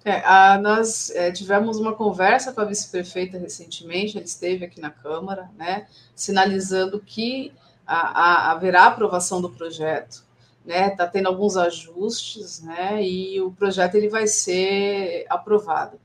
É, 0.04 0.22
a, 0.24 0.60
nós 0.60 1.10
é, 1.10 1.32
tivemos 1.32 1.80
uma 1.80 1.94
conversa 1.94 2.54
com 2.54 2.62
a 2.62 2.66
vice-prefeita 2.66 3.40
recentemente, 3.40 4.20
ele 4.20 4.26
esteve 4.26 4.64
aqui 4.64 4.80
na 4.80 4.92
Câmara, 4.92 5.50
né, 5.58 5.88
sinalizando 6.14 7.00
que 7.00 7.52
a, 7.88 7.96
a, 7.96 8.52
haverá 8.52 8.86
aprovação 8.86 9.42
do 9.42 9.50
projeto. 9.50 10.24
Está 10.64 10.80
né, 10.80 10.90
tá 10.92 11.08
tendo 11.08 11.28
alguns 11.28 11.58
ajustes, 11.58 12.62
né, 12.62 13.04
e 13.04 13.42
o 13.42 13.52
projeto 13.52 13.96
ele 13.96 14.10
vai 14.10 14.28
ser 14.28 15.26
aprovado. 15.28 16.00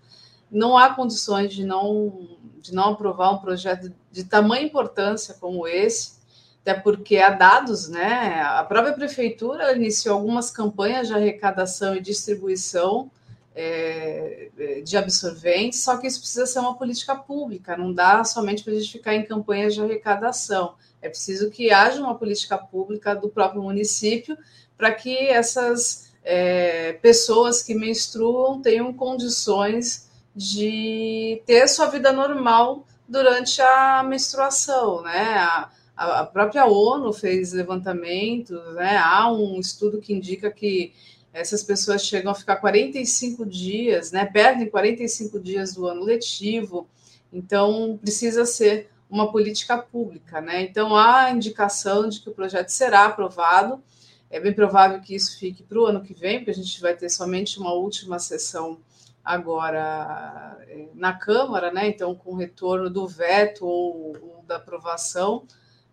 Não 0.51 0.79
há 0.79 0.95
condições 0.95 1.53
de 1.53 1.63
não, 1.63 2.39
de 2.59 2.75
não 2.75 2.93
aprovar 2.93 3.33
um 3.33 3.39
projeto 3.39 3.93
de 4.11 4.25
tamanha 4.25 4.65
importância 4.65 5.35
como 5.39 5.69
esse, 5.69 6.20
até 6.63 6.75
porque 6.75 7.19
há 7.19 7.31
dados, 7.31 7.89
né? 7.89 8.43
A 8.43 8.63
própria 8.65 8.93
prefeitura 8.93 9.73
iniciou 9.75 10.17
algumas 10.17 10.51
campanhas 10.51 11.09
de 11.09 11.15
arrecadação 11.15 11.97
e 11.97 12.01
distribuição 12.01 13.11
é, 13.55 14.51
de 14.85 14.97
absorventes, 14.97 15.83
só 15.83 15.97
que 15.97 16.07
isso 16.07 16.21
precisa 16.21 16.47
ser 16.47 16.61
uma 16.61 16.77
política 16.77 17.17
pública, 17.17 17.77
não 17.77 17.93
dá 17.93 18.23
somente 18.25 18.63
para 18.63 18.73
a 18.73 18.77
gente 18.77 18.93
ficar 18.93 19.15
em 19.15 19.25
campanhas 19.25 19.75
de 19.75 19.83
arrecadação. 19.83 20.75
É 21.03 21.09
preciso 21.09 21.51
que 21.51 21.73
haja 21.73 22.01
uma 22.01 22.15
política 22.15 22.59
pública 22.59 23.15
do 23.15 23.29
próprio 23.29 23.63
município 23.63 24.37
para 24.77 24.93
que 24.93 25.17
essas 25.29 26.13
é, 26.23 26.93
pessoas 26.95 27.63
que 27.63 27.75
menstruam 27.75 28.61
tenham 28.61 28.93
condições 28.93 30.09
de 30.37 31.43
ter 31.47 31.67
sua 31.69 31.87
vida 31.87 32.13
normal 32.13 32.87
durante 33.09 33.61
a 33.61 34.03
menstruação, 34.03 35.03
né? 35.03 35.39
A, 35.39 35.71
a 36.01 36.25
própria 36.25 36.65
ONU 36.65 37.13
fez 37.13 37.53
levantamentos, 37.53 38.59
né? 38.75 38.97
há 38.97 39.31
um 39.31 39.61
estudo 39.61 40.01
que 40.01 40.15
indica 40.15 40.51
que 40.51 40.95
essas 41.31 41.63
pessoas 41.63 42.03
chegam 42.03 42.33
a 42.33 42.35
ficar 42.35 42.57
45 42.57 43.45
dias, 43.45 44.11
né? 44.11 44.25
perdem 44.25 44.71
45 44.71 45.39
dias 45.39 45.75
do 45.75 45.87
ano 45.87 46.03
letivo, 46.03 46.89
então 47.31 47.99
precisa 48.01 48.47
ser 48.47 48.91
uma 49.11 49.31
política 49.31 49.77
pública. 49.77 50.41
Né? 50.41 50.63
Então 50.63 50.97
há 50.97 51.31
indicação 51.31 52.09
de 52.09 52.21
que 52.21 52.31
o 52.31 52.35
projeto 52.35 52.71
será 52.71 53.05
aprovado, 53.05 53.83
é 54.31 54.41
bem 54.41 54.55
provável 54.55 55.03
que 55.03 55.15
isso 55.15 55.39
fique 55.39 55.63
para 55.63 55.79
o 55.79 55.85
ano 55.85 56.03
que 56.03 56.15
vem, 56.15 56.39
porque 56.39 56.53
a 56.53 56.55
gente 56.55 56.81
vai 56.81 56.97
ter 56.97 57.11
somente 57.11 57.59
uma 57.59 57.75
última 57.75 58.19
sessão 58.19 58.79
agora 59.23 60.57
eh, 60.67 60.89
na 60.95 61.13
Câmara, 61.13 61.71
né? 61.71 61.89
então 61.89 62.15
com 62.15 62.35
retorno 62.37 62.89
do 62.89 63.07
veto 63.07 63.67
ou, 63.67 64.17
ou 64.17 64.45
da 64.47 64.57
aprovação, 64.57 65.45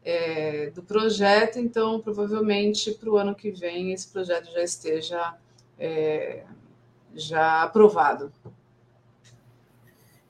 é, 0.07 0.69
do 0.69 0.81
projeto, 0.81 1.59
então 1.59 1.99
provavelmente 1.99 2.93
para 2.93 3.09
o 3.09 3.17
ano 3.17 3.35
que 3.35 3.51
vem 3.51 3.91
esse 3.91 4.07
projeto 4.07 4.49
já 4.53 4.63
esteja 4.63 5.35
é, 5.77 6.45
já 7.13 7.63
aprovado. 7.63 8.31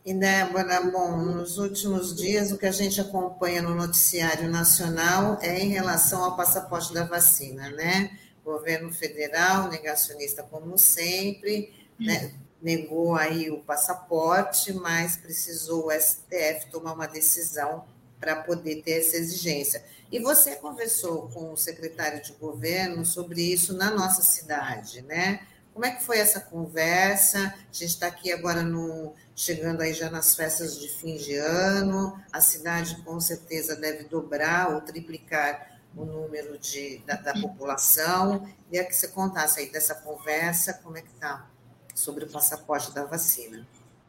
E 0.04 0.16
Débora, 0.16 0.82
bom, 0.82 1.18
nos 1.18 1.60
últimos 1.60 2.16
dias 2.16 2.52
o 2.52 2.58
que 2.58 2.66
a 2.66 2.72
gente 2.72 3.00
acompanha 3.00 3.62
no 3.62 3.76
noticiário 3.76 4.50
nacional 4.50 5.38
é 5.44 5.60
em 5.60 5.70
relação 5.70 6.24
ao 6.24 6.36
passaporte 6.36 6.92
da 6.92 7.04
vacina, 7.04 7.70
né? 7.70 8.18
O 8.44 8.54
governo 8.54 8.92
federal, 8.92 9.70
negacionista 9.70 10.42
como 10.42 10.76
sempre, 10.76 11.72
né? 12.00 12.34
negou 12.60 13.16
aí 13.16 13.52
o 13.52 13.60
passaporte, 13.60 14.74
mas 14.74 15.18
precisou 15.18 15.88
o 15.88 15.92
STF 15.92 16.72
tomar 16.72 16.94
uma 16.94 17.08
decisão 17.08 17.86
para 18.20 18.36
poder 18.36 18.82
ter 18.82 19.00
essa 19.00 19.18
exigência. 19.18 19.84
E 20.12 20.20
você 20.20 20.56
conversou 20.56 21.30
com 21.30 21.54
o 21.54 21.58
secretário 21.58 22.22
de 22.22 22.34
governo 22.34 23.06
sobre 23.06 23.42
isso 23.42 23.74
na 23.74 23.92
nossa 23.92 24.22
cidade, 24.22 25.02
né? 25.02 25.42
Como 25.74 25.86
é 25.86 25.92
que 25.92 26.04
foi 26.04 26.18
essa 26.18 26.40
conversa? 26.40 27.38
A 27.40 27.74
gente 27.74 27.92
está 27.92 28.08
aqui 28.08 28.32
agora 28.32 28.64
no, 28.64 29.14
chegando 29.36 29.82
aí 29.82 29.94
já 29.94 30.10
nas 30.10 30.36
festas 30.36 30.80
de 30.80 30.88
fim 30.88 31.18
de 31.18 31.36
ano. 31.36 32.20
A 32.34 32.42
cidade 32.42 32.96
com 33.04 33.20
certeza 33.20 33.76
deve 33.76 34.06
dobrar 34.06 34.74
ou 34.74 34.82
triplicar 34.82 35.80
o 35.96 36.04
número 36.04 36.58
de, 36.58 36.98
da, 37.06 37.16
da 37.16 37.34
população. 37.34 38.48
Queria 38.66 38.86
que 38.86 38.96
você 38.96 39.10
contasse 39.10 39.60
aí 39.60 39.72
dessa 39.72 39.94
conversa, 39.94 40.74
como 40.74 40.98
é 40.98 41.02
que 41.02 41.12
está 41.14 41.48
sobre 41.94 42.26
o 42.26 42.30
passaporte 42.30 42.92
da 42.92 43.06
vacina. 43.06 43.68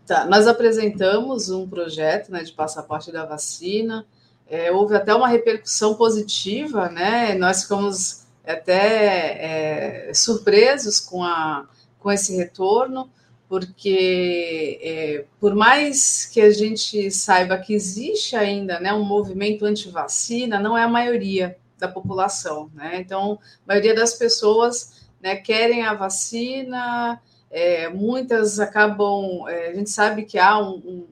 Tá, 0.08 0.24
nós 0.24 0.46
apresentamos 0.46 1.50
um 1.50 1.68
projeto 1.68 2.32
né, 2.32 2.42
de 2.42 2.52
passaporte 2.52 3.12
da 3.12 3.26
vacina, 3.26 4.06
é, 4.46 4.72
houve 4.72 4.96
até 4.96 5.14
uma 5.14 5.28
repercussão 5.28 5.94
positiva, 5.96 6.88
né? 6.88 7.34
Nós 7.34 7.64
ficamos 7.64 8.24
até 8.42 10.08
é, 10.08 10.14
surpresos 10.14 10.98
com, 10.98 11.22
a, 11.22 11.68
com 11.98 12.10
esse 12.10 12.34
retorno, 12.34 13.10
porque 13.50 14.80
é, 14.82 15.24
por 15.38 15.54
mais 15.54 16.24
que 16.24 16.40
a 16.40 16.50
gente 16.50 17.10
saiba 17.10 17.58
que 17.58 17.74
existe 17.74 18.34
ainda 18.34 18.80
né, 18.80 18.94
um 18.94 19.04
movimento 19.04 19.66
anti-vacina, 19.66 20.58
não 20.58 20.76
é 20.76 20.84
a 20.84 20.88
maioria 20.88 21.58
da 21.76 21.86
população, 21.86 22.70
né? 22.72 22.98
Então, 22.98 23.38
a 23.66 23.68
maioria 23.68 23.94
das 23.94 24.14
pessoas 24.14 25.06
né, 25.20 25.36
querem 25.36 25.84
a 25.84 25.92
vacina, 25.92 27.20
é, 27.50 27.88
muitas 27.88 28.60
acabam. 28.60 29.48
É, 29.48 29.70
a 29.70 29.74
gente 29.74 29.90
sabe 29.90 30.24
que 30.24 30.38
há 30.38 30.58
um, 30.58 30.74
um, 30.74 31.08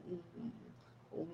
um, 1.13 1.27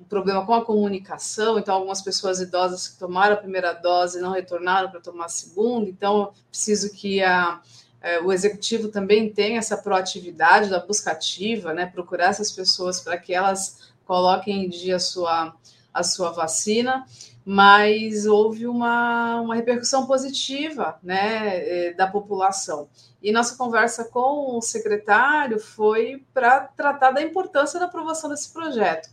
um, 0.00 0.04
problema 0.08 0.44
com 0.46 0.54
a 0.54 0.64
comunicação, 0.64 1.58
então, 1.58 1.74
algumas 1.74 2.02
pessoas 2.02 2.40
idosas 2.40 2.88
que 2.88 2.98
tomaram 2.98 3.34
a 3.34 3.38
primeira 3.38 3.72
dose 3.72 4.20
não 4.20 4.32
retornaram 4.32 4.90
para 4.90 5.00
tomar 5.00 5.26
a 5.26 5.28
segunda, 5.28 5.88
então, 5.88 6.32
preciso 6.50 6.92
que 6.92 7.22
a, 7.22 7.60
é, 8.00 8.20
o 8.20 8.32
executivo 8.32 8.88
também 8.88 9.32
tenha 9.32 9.58
essa 9.58 9.76
proatividade 9.76 10.70
da 10.70 10.78
busca 10.78 11.10
ativa, 11.10 11.72
né, 11.72 11.86
procurar 11.86 12.26
essas 12.26 12.52
pessoas 12.52 13.00
para 13.00 13.18
que 13.18 13.34
elas 13.34 13.92
coloquem 14.04 14.66
em 14.66 14.68
dia 14.68 14.96
a 14.96 15.00
sua, 15.00 15.54
a 15.92 16.02
sua 16.02 16.30
vacina 16.30 17.04
mas 17.44 18.24
houve 18.24 18.66
uma, 18.66 19.40
uma 19.40 19.54
repercussão 19.54 20.06
positiva 20.06 20.98
né, 21.02 21.88
é, 21.88 21.92
da 21.92 22.06
população. 22.06 22.88
E 23.22 23.30
nossa 23.30 23.56
conversa 23.56 24.04
com 24.04 24.56
o 24.56 24.62
secretário 24.62 25.58
foi 25.58 26.24
para 26.32 26.60
tratar 26.60 27.10
da 27.10 27.22
importância 27.22 27.78
da 27.78 27.86
aprovação 27.86 28.30
desse 28.30 28.52
projeto. 28.52 29.10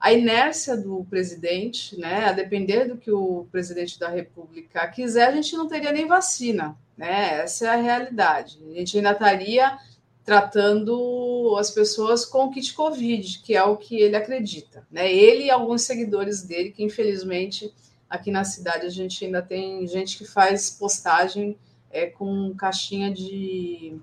A 0.00 0.12
inércia 0.12 0.76
do 0.76 1.06
presidente, 1.08 1.98
né, 1.98 2.24
a 2.24 2.32
depender 2.32 2.86
do 2.86 2.96
que 2.96 3.12
o 3.12 3.46
presidente 3.52 3.98
da 4.00 4.08
República 4.08 4.88
quiser, 4.88 5.28
a 5.28 5.32
gente 5.32 5.56
não 5.56 5.68
teria 5.68 5.92
nem 5.92 6.08
vacina. 6.08 6.76
Né? 6.96 7.40
Essa 7.40 7.66
é 7.66 7.68
a 7.68 7.76
realidade. 7.76 8.58
A 8.68 8.74
gente 8.74 8.96
ainda 8.96 9.12
estaria 9.12 9.78
tratando 10.24 11.56
as 11.58 11.70
pessoas 11.70 12.24
com 12.24 12.50
kit 12.50 12.72
Covid, 12.74 13.40
que 13.40 13.56
é 13.56 13.64
o 13.64 13.76
que 13.76 13.96
ele 13.96 14.16
acredita. 14.16 14.86
Né? 14.90 15.12
Ele 15.12 15.44
e 15.44 15.50
alguns 15.50 15.82
seguidores 15.82 16.42
dele, 16.42 16.70
que 16.70 16.84
infelizmente 16.84 17.72
aqui 18.08 18.30
na 18.30 18.44
cidade 18.44 18.86
a 18.86 18.90
gente 18.90 19.24
ainda 19.24 19.42
tem 19.42 19.86
gente 19.86 20.18
que 20.18 20.24
faz 20.24 20.70
postagem 20.70 21.56
é, 21.90 22.06
com 22.06 22.54
caixinha 22.54 23.10
de, 23.10 23.96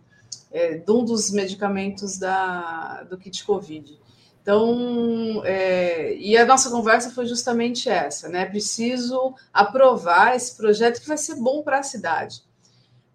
é, 0.52 0.76
de 0.78 0.92
um 0.92 1.06
dos 1.06 1.32
medicamentos 1.32 2.18
da, 2.18 3.04
do 3.04 3.18
kit 3.18 3.44
Covid. 3.44 4.00
Então, 4.42 5.44
é, 5.46 6.16
e 6.16 6.36
a 6.36 6.46
nossa 6.46 6.72
conversa 6.72 7.12
foi 7.12 7.28
justamente 7.28 7.88
essa, 7.88 8.30
né? 8.30 8.46
Preciso 8.46 9.36
aprovar 9.54 10.36
esse 10.36 10.58
projeto 10.58 11.02
que 11.02 11.08
vai 11.08 11.18
ser 11.18 11.36
bom 11.36 11.62
para 11.62 11.80
a 11.80 11.84
cidade. 11.84 12.42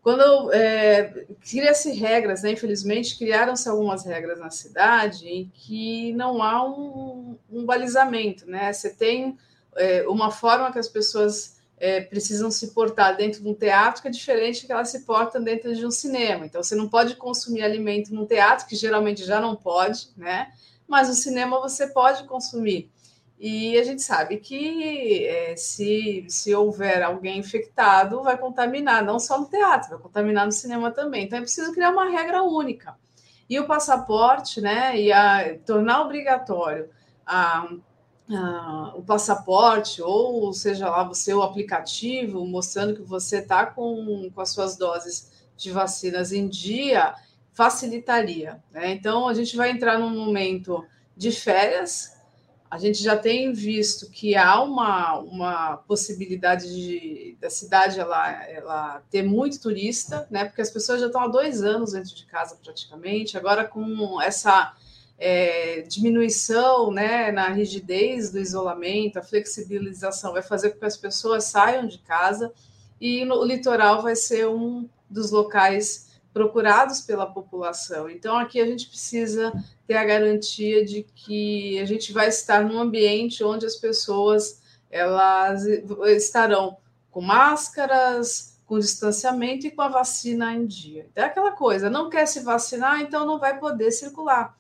Quando 0.05 0.53
é, 0.53 1.25
cria-se 1.41 1.91
regras, 1.93 2.43
né? 2.43 2.53
infelizmente 2.53 3.17
criaram-se 3.17 3.67
algumas 3.67 4.05
regras 4.05 4.39
na 4.39 4.51
cidade 4.51 5.27
em 5.27 5.51
que 5.55 6.13
não 6.13 6.43
há 6.43 6.63
um, 6.63 7.39
um 7.51 7.65
balizamento, 7.65 8.45
né? 8.47 8.71
Você 8.71 8.91
tem 8.91 9.39
é, 9.75 10.07
uma 10.07 10.31
forma 10.31 10.71
que 10.71 10.79
as 10.79 10.89
pessoas 10.89 11.57
é, 11.79 12.03
precisam 12.03 12.51
se 12.51 12.73
portar 12.73 13.17
dentro 13.17 13.41
de 13.41 13.49
um 13.49 13.55
teatro 13.55 14.03
que 14.03 14.09
é 14.09 14.11
diferente 14.11 14.67
que 14.67 14.73
elas 14.73 14.91
se 14.91 15.07
portam 15.07 15.43
dentro 15.43 15.75
de 15.75 15.87
um 15.87 15.91
cinema. 15.91 16.45
Então, 16.45 16.63
você 16.63 16.75
não 16.75 16.87
pode 16.87 17.17
consumir 17.17 17.63
alimento 17.63 18.15
num 18.15 18.27
teatro, 18.27 18.67
que 18.67 18.77
geralmente 18.77 19.25
já 19.25 19.41
não 19.41 19.57
pode, 19.57 20.11
né? 20.19 20.53
Mas 20.87 21.09
no 21.09 21.15
cinema 21.15 21.59
você 21.61 21.87
pode 21.87 22.25
consumir. 22.25 22.91
E 23.39 23.79
a 23.79 23.83
gente 23.83 24.01
sabe 24.01 24.39
que 24.39 25.27
é, 25.27 25.57
se, 25.57 26.25
se 26.29 26.55
houver 26.55 27.03
alguém 27.03 27.39
infectado, 27.39 28.23
vai 28.23 28.39
contaminar, 28.39 29.05
não 29.05 29.19
só 29.19 29.39
no 29.41 29.47
teatro, 29.47 29.91
vai 29.91 29.99
contaminar 29.99 30.47
no 30.47 30.53
cinema 30.53 30.91
também. 30.91 31.25
Então 31.25 31.39
é 31.39 31.43
preciso 31.43 31.73
criar 31.73 31.91
uma 31.91 32.09
regra 32.09 32.43
única. 32.43 32.97
E 33.49 33.59
o 33.59 33.67
passaporte, 33.67 34.61
né, 34.61 34.99
e 34.99 35.13
a, 35.13 35.59
tornar 35.67 36.01
obrigatório 36.03 36.89
a, 37.27 37.69
a, 38.31 38.93
o 38.95 39.03
passaporte, 39.03 40.01
ou 40.01 40.53
seja 40.53 40.89
lá, 40.89 41.11
o 41.11 41.43
aplicativo, 41.43 42.47
mostrando 42.47 42.95
que 42.95 43.03
você 43.03 43.39
está 43.39 43.67
com, 43.67 44.31
com 44.35 44.41
as 44.41 44.51
suas 44.51 44.77
doses 44.77 45.33
de 45.57 45.71
vacinas 45.71 46.33
em 46.33 46.49
dia, 46.49 47.15
facilitaria. 47.53 48.63
Né? 48.71 48.93
Então, 48.93 49.29
a 49.29 49.35
gente 49.35 49.57
vai 49.57 49.71
entrar 49.71 49.99
num 49.99 50.11
momento 50.11 50.85
de 51.17 51.31
férias, 51.31 52.13
a 52.71 52.79
gente 52.79 53.03
já 53.03 53.17
tem 53.17 53.53
visto 53.53 54.11
que 54.11 54.35
há 54.35 54.61
uma, 54.63 55.19
uma 55.19 55.77
possibilidade 55.77 56.67
de, 56.75 57.37
da 57.41 57.49
cidade 57.49 58.01
ela, 58.01 58.45
ela 58.49 59.03
ter 59.11 59.23
muito 59.23 59.61
turista, 59.61 60.27
né? 60.31 60.45
Porque 60.45 60.63
as 60.63 60.71
pessoas 60.71 61.01
já 61.01 61.07
estão 61.07 61.21
há 61.21 61.29
dois 61.29 61.63
anos 61.63 61.93
dentro 61.93 62.15
de 62.15 62.27
casa 62.27 62.57
praticamente. 62.63 63.37
Agora, 63.37 63.65
com 63.65 64.21
essa 64.21 64.75
é, 65.19 65.83
diminuição 65.83 66.91
né, 66.91 67.31
na 67.31 67.49
rigidez 67.51 68.31
do 68.31 68.41
isolamento, 68.41 69.19
a 69.19 69.23
flexibilização 69.23 70.33
vai 70.33 70.43
fazer 70.43 70.71
com 70.71 70.81
que 70.81 70.85
as 70.85 70.97
pessoas 70.97 71.45
saiam 71.45 71.87
de 71.87 71.99
casa 71.99 72.53
e 73.01 73.25
no, 73.25 73.37
o 73.37 73.45
litoral 73.45 74.03
vai 74.03 74.17
ser 74.17 74.49
um 74.49 74.89
dos 75.09 75.31
locais 75.31 76.14
procurados 76.35 77.01
pela 77.01 77.25
população. 77.25 78.11
Então, 78.11 78.37
aqui 78.37 78.61
a 78.61 78.67
gente 78.67 78.89
precisa 78.89 79.53
ter 79.87 79.95
a 79.95 80.05
garantia 80.05 80.85
de 80.85 81.05
que 81.05 81.79
a 81.79 81.85
gente 81.85 82.13
vai 82.13 82.29
estar 82.29 82.65
num 82.65 82.81
ambiente 82.81 83.45
onde 83.45 83.65
as 83.65 83.77
pessoas 83.77 84.61
elas 84.91 85.65
estarão 85.65 86.77
com 87.11 87.21
máscaras, 87.21 88.61
com 88.67 88.79
distanciamento 88.79 89.67
e 89.67 89.71
com 89.71 89.83
a 89.83 89.89
vacina 89.89 90.53
em 90.53 90.67
dia. 90.67 91.09
É 91.15 91.23
aquela 91.23 91.53
coisa, 91.53 91.89
não 91.89 92.11
quer 92.11 92.27
se 92.27 92.41
vacinar, 92.41 93.01
então 93.01 93.25
não 93.25 93.39
vai 93.39 93.59
poder 93.59 93.93
circular. 93.93 94.59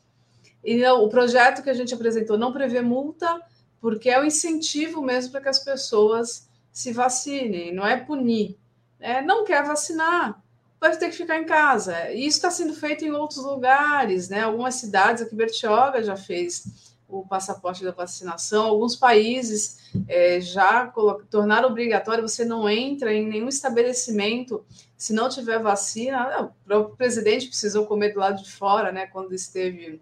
E 0.63 0.85
o 0.87 1.09
projeto 1.09 1.63
que 1.63 1.71
a 1.71 1.75
gente 1.75 1.93
apresentou 1.93 2.39
não 2.39 2.53
prevê 2.53 2.81
multa, 2.81 3.41
porque 3.81 4.09
é 4.09 4.21
o 4.21 4.25
incentivo 4.25 5.03
mesmo 5.03 5.33
para 5.33 5.41
que 5.41 5.49
as 5.49 5.59
pessoas 5.59 6.49
se 6.71 6.93
vacinem, 6.93 7.75
não 7.75 7.87
é 7.87 7.97
punir. 7.97 8.57
É, 9.01 9.21
não 9.21 9.45
quer 9.45 9.65
vacinar, 9.65 10.43
vai 10.81 10.97
ter 10.97 11.09
que 11.11 11.17
ficar 11.17 11.39
em 11.39 11.45
casa. 11.45 12.11
E 12.11 12.27
isso 12.27 12.39
está 12.39 12.51
sendo 12.51 12.75
feito 12.75 13.05
em 13.05 13.13
outros 13.13 13.43
lugares, 13.43 14.29
né? 14.29 14.43
Algumas 14.43 14.75
cidades, 14.75 15.23
aqui 15.23 15.35
Bertioga 15.35 16.03
já 16.03 16.17
fez 16.17 16.95
o 17.09 17.27
passaporte 17.27 17.85
da 17.85 17.93
vacinação, 17.93 18.67
alguns 18.67 18.97
países 18.97 19.79
é, 20.09 20.41
já 20.41 20.93
tornaram 21.31 21.69
obrigatório, 21.69 22.27
você 22.27 22.45
não 22.45 22.69
entra 22.69 23.13
em 23.13 23.27
nenhum 23.27 23.49
estabelecimento 23.49 24.65
se 24.97 25.13
não 25.13 25.29
tiver 25.29 25.59
vacina. 25.59 26.41
o 26.43 26.53
próprio 26.65 26.97
presidente 26.97 27.47
precisou 27.47 27.87
comer 27.87 28.13
do 28.13 28.21
lado 28.21 28.43
de 28.43 28.51
fora, 28.51 28.91
né, 28.91 29.07
quando 29.07 29.33
esteve 29.35 30.01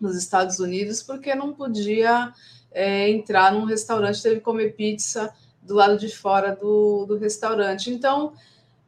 nos 0.00 0.16
Estados 0.16 0.58
Unidos, 0.58 1.02
porque 1.02 1.34
não 1.34 1.52
podia 1.52 2.32
é, 2.70 3.10
entrar 3.10 3.52
num 3.52 3.64
restaurante, 3.64 4.22
teve 4.22 4.36
que 4.36 4.42
comer 4.42 4.74
pizza 4.74 5.32
do 5.62 5.74
lado 5.74 5.98
de 5.98 6.08
fora 6.08 6.54
do, 6.54 7.06
do 7.06 7.16
restaurante. 7.16 7.90
Então, 7.90 8.34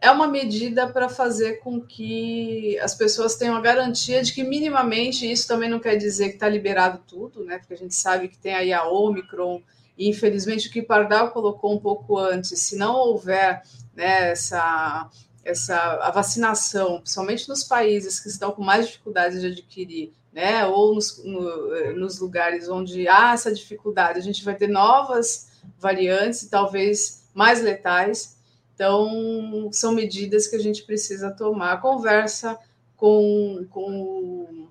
é 0.01 0.11
uma 0.11 0.29
medida 0.29 0.87
para 0.87 1.09
fazer 1.09 1.61
com 1.61 1.81
que 1.81 2.79
as 2.81 2.95
pessoas 2.95 3.37
tenham 3.37 3.57
a 3.57 3.61
garantia 3.61 4.23
de 4.23 4.33
que 4.33 4.45
minimamente 4.45 5.31
isso 5.31 5.49
também 5.49 5.71
não 5.71 5.81
quer 5.81 5.97
dizer 5.97 6.29
que 6.29 6.35
está 6.35 6.49
liberado 6.49 7.01
tudo, 7.07 7.45
né? 7.45 7.59
Porque 7.59 7.75
a 7.75 7.79
gente 7.79 7.95
sabe 7.95 8.29
que 8.29 8.39
tem 8.39 8.55
aí 8.55 8.73
a 8.73 8.85
Omicron, 8.87 9.63
e 9.97 10.09
infelizmente 10.09 10.69
o 10.69 10.71
que 10.71 10.83
Pardal 10.83 11.31
colocou 11.31 11.75
um 11.75 11.81
pouco 11.81 12.19
antes, 12.19 12.61
se 12.61 12.77
não 12.77 12.95
houver 12.95 13.63
né, 13.95 14.31
essa, 14.33 15.11
essa 15.43 15.77
a 16.03 16.11
vacinação, 16.11 17.01
principalmente 17.01 17.49
nos 17.49 17.65
países 17.65 18.21
que 18.21 18.29
estão 18.29 18.53
com 18.53 18.63
mais 18.63 18.87
dificuldades 18.87 19.41
de 19.41 19.47
adquirir, 19.47 20.13
né? 20.31 20.67
Ou 20.67 20.95
nos, 20.95 21.25
no, 21.25 21.95
nos 21.95 22.21
lugares 22.21 22.69
onde 22.69 23.09
há 23.09 23.33
essa 23.33 23.53
dificuldade, 23.53 24.19
a 24.19 24.23
gente 24.23 24.45
vai 24.45 24.55
ter 24.55 24.69
novas 24.69 25.49
variantes 25.79 26.47
talvez 26.49 27.27
mais 27.35 27.63
letais 27.63 28.36
então, 28.77 29.71
são 29.73 29.93
medidas 29.93 30.47
que 30.47 30.55
a 30.55 30.59
gente 30.59 30.83
precisa 30.83 31.31
tomar. 31.31 31.81
Conversa 31.81 32.59
com, 32.95 33.67
com 33.71 34.69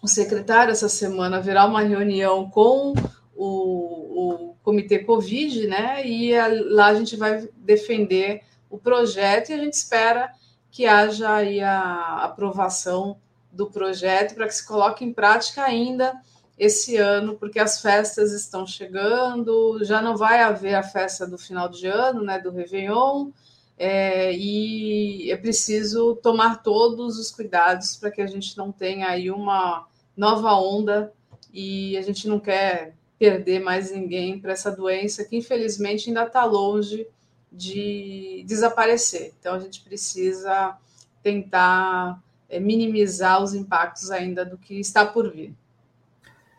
o 0.00 0.06
secretário 0.06 0.70
essa 0.70 0.88
semana 0.88 1.38
haverá 1.38 1.66
uma 1.66 1.82
reunião 1.82 2.48
com 2.48 2.94
o, 3.34 3.46
o 3.46 4.54
Comitê 4.62 5.00
Covid, 5.00 5.66
né? 5.66 6.06
E 6.06 6.36
a, 6.36 6.46
lá 6.66 6.86
a 6.86 6.94
gente 6.94 7.16
vai 7.16 7.48
defender 7.56 8.42
o 8.70 8.78
projeto 8.78 9.50
e 9.50 9.54
a 9.54 9.58
gente 9.58 9.72
espera 9.72 10.32
que 10.70 10.86
haja 10.86 11.34
aí 11.34 11.60
a 11.60 12.22
aprovação 12.22 13.16
do 13.50 13.66
projeto 13.66 14.36
para 14.36 14.46
que 14.46 14.54
se 14.54 14.64
coloque 14.64 15.04
em 15.04 15.12
prática 15.12 15.64
ainda 15.64 16.14
esse 16.56 16.96
ano, 16.96 17.36
porque 17.36 17.58
as 17.58 17.80
festas 17.80 18.32
estão 18.32 18.64
chegando, 18.64 19.82
já 19.82 20.00
não 20.00 20.16
vai 20.16 20.42
haver 20.42 20.74
a 20.74 20.82
festa 20.82 21.26
do 21.26 21.38
final 21.38 21.68
de 21.68 21.88
ano, 21.88 22.22
né, 22.22 22.38
do 22.38 22.50
Réveillon, 22.50 23.30
é, 23.78 24.34
e 24.34 25.30
é 25.30 25.36
preciso 25.36 26.16
tomar 26.16 26.62
todos 26.62 27.18
os 27.18 27.30
cuidados 27.30 27.96
para 27.96 28.10
que 28.10 28.20
a 28.20 28.26
gente 28.26 28.56
não 28.56 28.72
tenha 28.72 29.08
aí 29.08 29.30
uma 29.30 29.86
nova 30.16 30.52
onda 30.54 31.12
e 31.52 31.96
a 31.96 32.02
gente 32.02 32.26
não 32.26 32.40
quer 32.40 32.94
perder 33.18 33.60
mais 33.60 33.92
ninguém 33.92 34.38
para 34.38 34.52
essa 34.52 34.70
doença 34.70 35.24
que 35.24 35.36
infelizmente 35.36 36.08
ainda 36.08 36.24
está 36.24 36.44
longe 36.44 37.06
de 37.50 38.44
desaparecer. 38.46 39.32
Então 39.38 39.54
a 39.54 39.58
gente 39.58 39.80
precisa 39.80 40.76
tentar 41.22 42.20
é, 42.48 42.58
minimizar 42.58 43.42
os 43.42 43.54
impactos 43.54 44.10
ainda 44.10 44.44
do 44.44 44.58
que 44.58 44.80
está 44.80 45.06
por 45.06 45.30
vir. 45.30 45.54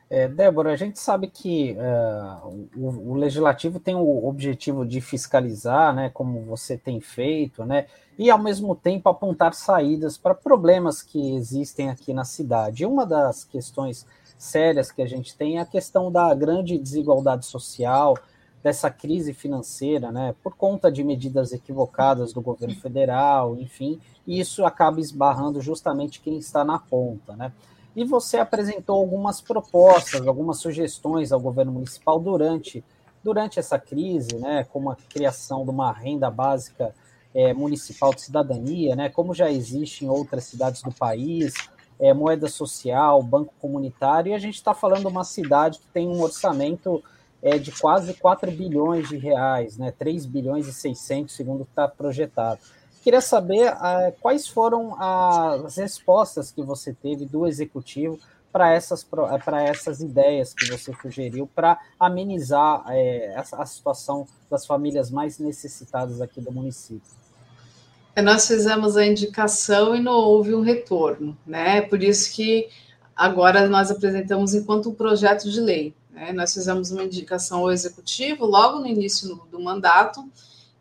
É, 0.10 0.28
Débora, 0.28 0.74
a 0.74 0.76
gente 0.76 0.98
sabe 0.98 1.28
que 1.28 1.78
uh, 1.78 2.68
o, 2.76 3.12
o, 3.12 3.14
legislativo 3.14 3.80
tem 3.80 3.94
o 3.94 4.28
objetivo 4.28 4.84
de 4.84 5.00
fiscalizar, 5.00 5.94
né, 5.94 6.10
como 6.10 6.42
você 6.42 6.76
tem 6.76 7.00
feito, 7.00 7.64
né, 7.64 7.86
e 8.18 8.32
ao 8.32 8.40
mesmo 8.40 8.76
tempo 8.76 9.08
apontar 9.08 9.54
saídas 9.54 10.18
para 10.18 10.34
problemas 10.34 11.04
que 11.04 11.36
existem 11.36 11.92
aqui 11.92 12.12
na 12.12 12.26
cidade. 12.26 12.88
uma 12.88 13.06
das 13.06 13.44
questões 13.44 14.04
sérias 14.36 14.92
que 14.92 15.04
a 15.04 15.06
gente 15.06 15.38
tem 15.38 15.60
é 15.60 15.62
a 15.62 15.66
questão 15.66 16.12
da 16.12 16.34
grande 16.34 16.80
desigualdade 16.80 17.46
social, 17.46 18.18
dessa 18.64 18.90
crise 18.90 19.32
financeira, 19.32 20.12
né, 20.12 20.34
por 20.42 20.56
conta 20.56 20.92
de 20.92 21.04
medidas 21.04 21.54
equivocadas 21.54 22.34
do 22.34 22.42
governo 22.42 22.76
federal, 22.76 23.56
enfim, 23.60 24.02
e 24.26 24.40
isso 24.40 24.66
acaba 24.66 25.00
esbarrando 25.00 25.62
justamente 25.62 26.20
quem 26.20 26.40
está 26.40 26.64
na 26.64 26.80
ponta, 26.80 27.36
né. 27.36 27.52
E 28.00 28.06
você 28.06 28.38
apresentou 28.38 28.96
algumas 28.96 29.42
propostas, 29.42 30.26
algumas 30.26 30.60
sugestões 30.60 31.34
ao 31.34 31.40
governo 31.42 31.74
municipal 31.74 32.18
durante, 32.18 32.82
durante 33.22 33.60
essa 33.60 33.78
crise, 33.78 34.38
né, 34.38 34.64
como 34.72 34.90
a 34.90 34.96
criação 34.96 35.66
de 35.66 35.70
uma 35.70 35.92
renda 35.92 36.32
básica 36.32 36.96
é, 37.36 37.54
municipal 37.54 38.14
de 38.14 38.22
cidadania, 38.22 38.96
né, 38.96 39.10
como 39.10 39.34
já 39.34 39.52
existe 39.52 40.06
em 40.06 40.08
outras 40.08 40.46
cidades 40.46 40.82
do 40.82 40.94
país, 40.94 41.54
é, 42.00 42.14
moeda 42.14 42.48
social, 42.48 43.22
banco 43.22 43.54
comunitário, 43.60 44.30
e 44.32 44.34
a 44.34 44.40
gente 44.40 44.56
está 44.56 44.74
falando 44.74 45.02
de 45.02 45.08
uma 45.08 45.26
cidade 45.26 45.80
que 45.80 45.88
tem 45.88 46.08
um 46.08 46.22
orçamento 46.22 47.04
é, 47.42 47.58
de 47.58 47.74
quase 47.74 48.14
4 48.14 48.50
bilhões 48.50 49.10
de 49.10 49.18
reais, 49.18 49.78
né, 49.78 49.92
3 49.92 50.26
bilhões 50.26 50.68
e 50.68 50.74
600, 50.74 51.36
segundo 51.36 51.64
está 51.64 51.86
projetado. 51.86 52.62
Queria 53.02 53.22
saber 53.22 53.72
uh, 53.72 54.14
quais 54.20 54.48
foram 54.48 54.96
as 55.02 55.78
respostas 55.78 56.52
que 56.52 56.62
você 56.62 56.94
teve 56.94 57.26
do 57.26 57.48
executivo 57.48 58.20
para 58.52 58.74
essas, 58.74 59.04
para 59.04 59.64
essas 59.64 60.02
ideias 60.02 60.54
que 60.54 60.66
você 60.66 60.94
sugeriu 61.02 61.48
para 61.54 61.80
amenizar 62.00 62.84
é, 62.90 63.36
a, 63.36 63.62
a 63.62 63.66
situação 63.66 64.28
das 64.50 64.66
famílias 64.66 65.12
mais 65.12 65.38
necessitadas 65.38 66.20
aqui 66.20 66.42
do 66.42 66.52
município. 66.52 67.12
É, 68.16 68.22
nós 68.22 68.48
fizemos 68.48 68.98
a 68.98 69.06
indicação 69.06 69.96
e 69.96 70.02
não 70.02 70.14
houve 70.14 70.54
um 70.54 70.62
retorno, 70.62 71.38
né? 71.46 71.82
Por 71.82 72.04
isso 72.04 72.34
que 72.34 72.68
agora 73.16 73.68
nós 73.70 73.92
apresentamos 73.92 74.54
enquanto 74.54 74.90
um 74.90 74.96
projeto 74.96 75.50
de 75.50 75.62
lei. 75.62 75.94
Né? 76.12 76.34
Nós 76.34 76.54
fizemos 76.54 76.92
uma 76.92 77.04
indicação 77.04 77.60
ao 77.60 77.72
executivo 77.72 78.46
logo 78.46 78.80
no 78.80 78.88
início 78.88 79.40
do 79.50 79.60
mandato 79.60 80.30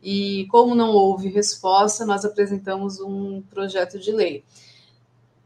e 0.03 0.47
como 0.51 0.75
não 0.75 0.91
houve 0.91 1.29
resposta, 1.29 2.07
nós 2.07 2.25
apresentamos 2.25 3.01
um 3.01 3.43
projeto 3.43 3.99
de 3.99 4.13
lei. 4.13 4.45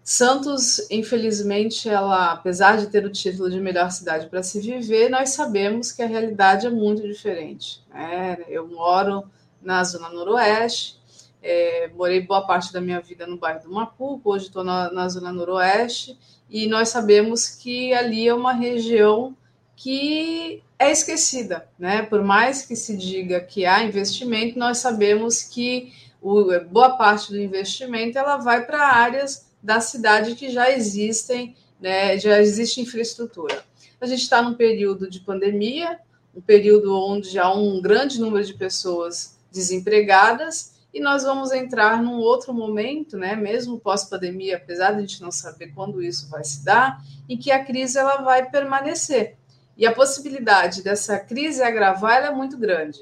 Santos, 0.04 0.90
infelizmente, 0.90 1.88
ela, 1.88 2.32
apesar 2.32 2.76
de 2.76 2.88
ter 2.88 3.04
o 3.04 3.10
título 3.10 3.48
de 3.48 3.60
melhor 3.60 3.90
cidade 3.92 4.26
para 4.26 4.42
se 4.42 4.60
viver, 4.60 5.08
nós 5.08 5.30
sabemos 5.30 5.92
que 5.92 6.02
a 6.02 6.06
realidade 6.06 6.66
é 6.66 6.70
muito 6.70 7.02
diferente. 7.02 7.80
Né? 7.88 8.38
Eu 8.48 8.66
moro 8.66 9.24
na 9.62 9.84
zona 9.84 10.08
noroeste, 10.08 11.00
é, 11.40 11.88
morei 11.94 12.20
boa 12.20 12.44
parte 12.44 12.72
da 12.72 12.80
minha 12.80 13.00
vida 13.00 13.26
no 13.26 13.36
bairro 13.36 13.62
do 13.62 13.70
Macuco, 13.70 14.30
hoje 14.30 14.46
estou 14.46 14.64
na, 14.64 14.92
na 14.92 15.08
zona 15.08 15.32
noroeste, 15.32 16.18
e 16.50 16.66
nós 16.66 16.88
sabemos 16.88 17.48
que 17.48 17.94
ali 17.94 18.26
é 18.26 18.34
uma 18.34 18.52
região 18.52 19.36
que 19.76 20.62
é 20.78 20.90
esquecida, 20.90 21.68
né? 21.78 22.02
Por 22.02 22.22
mais 22.22 22.66
que 22.66 22.76
se 22.76 22.96
diga 22.96 23.40
que 23.40 23.64
há 23.64 23.82
investimento, 23.82 24.58
nós 24.58 24.78
sabemos 24.78 25.42
que 25.42 25.92
o, 26.20 26.44
boa 26.70 26.96
parte 26.96 27.30
do 27.32 27.40
investimento 27.40 28.18
ela 28.18 28.36
vai 28.36 28.64
para 28.64 28.86
áreas 28.86 29.46
da 29.62 29.80
cidade 29.80 30.34
que 30.34 30.50
já 30.50 30.70
existem, 30.70 31.56
né? 31.80 32.18
Já 32.18 32.40
existe 32.40 32.80
infraestrutura. 32.80 33.64
A 34.00 34.06
gente 34.06 34.22
está 34.22 34.42
num 34.42 34.54
período 34.54 35.08
de 35.08 35.20
pandemia, 35.20 36.00
um 36.34 36.40
período 36.40 36.96
onde 36.96 37.38
há 37.38 37.52
um 37.52 37.80
grande 37.80 38.20
número 38.20 38.44
de 38.44 38.54
pessoas 38.54 39.38
desempregadas 39.50 40.72
e 40.92 41.00
nós 41.00 41.22
vamos 41.22 41.52
entrar 41.52 42.02
num 42.02 42.18
outro 42.18 42.52
momento, 42.52 43.16
né, 43.16 43.34
mesmo 43.34 43.80
pós-pandemia, 43.80 44.56
apesar 44.56 44.92
de 44.92 44.98
a 44.98 45.00
gente 45.00 45.22
não 45.22 45.30
saber 45.30 45.68
quando 45.68 46.02
isso 46.02 46.28
vai 46.28 46.44
se 46.44 46.64
dar, 46.64 47.02
em 47.28 47.36
que 47.36 47.50
a 47.50 47.64
crise 47.64 47.98
ela 47.98 48.16
vai 48.18 48.50
permanecer. 48.50 49.36
E 49.82 49.86
a 49.86 49.92
possibilidade 49.92 50.80
dessa 50.80 51.18
crise 51.18 51.60
agravar 51.60 52.22
é 52.22 52.30
muito 52.30 52.56
grande. 52.56 53.00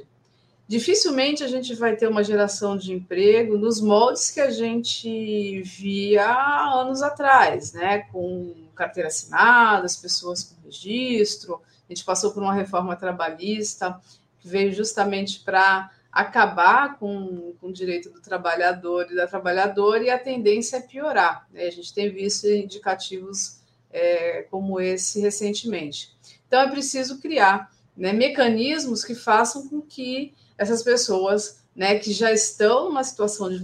Dificilmente 0.67 1.45
a 1.45 1.47
gente 1.47 1.75
vai 1.75 1.95
ter 1.95 2.09
uma 2.09 2.25
geração 2.25 2.75
de 2.75 2.91
emprego 2.91 3.59
nos 3.59 3.83
moldes 3.83 4.31
que 4.31 4.41
a 4.41 4.49
gente 4.49 5.61
via 5.61 6.25
anos 6.73 7.03
atrás, 7.03 7.75
né? 7.75 7.99
Com 8.11 8.55
carteira 8.75 9.09
assinada, 9.09 9.85
as 9.85 9.95
pessoas 9.95 10.43
com 10.43 10.55
registro. 10.65 11.61
A 11.87 11.93
gente 11.93 12.03
passou 12.03 12.33
por 12.33 12.43
uma 12.43 12.55
reforma 12.55 12.97
trabalhista 12.97 14.01
que 14.39 14.49
veio 14.49 14.73
justamente 14.73 15.41
para 15.41 15.91
acabar 16.11 16.99
com, 16.99 17.53
com 17.61 17.67
o 17.67 17.73
direito 17.75 18.09
do 18.09 18.23
trabalhador 18.23 19.07
e 19.11 19.15
da 19.15 19.27
trabalhadora, 19.27 20.03
e 20.03 20.09
a 20.09 20.19
tendência 20.19 20.79
é 20.79 20.81
piorar. 20.81 21.47
Né? 21.53 21.65
A 21.65 21.71
gente 21.71 21.93
tem 21.93 22.09
visto 22.09 22.49
indicativos 22.49 23.60
é, 23.93 24.47
como 24.51 24.81
esse 24.81 25.21
recentemente. 25.21 26.13
Então, 26.47 26.61
é 26.61 26.71
preciso 26.71 27.21
criar 27.21 27.71
né, 27.97 28.13
mecanismos 28.13 29.05
que 29.05 29.15
façam 29.15 29.69
com 29.69 29.81
que 29.81 30.35
essas 30.57 30.83
pessoas 30.83 31.61
né, 31.75 31.99
que 31.99 32.13
já 32.13 32.33
estão 32.33 32.87
numa 32.87 33.05
situação 33.05 33.49
de 33.49 33.63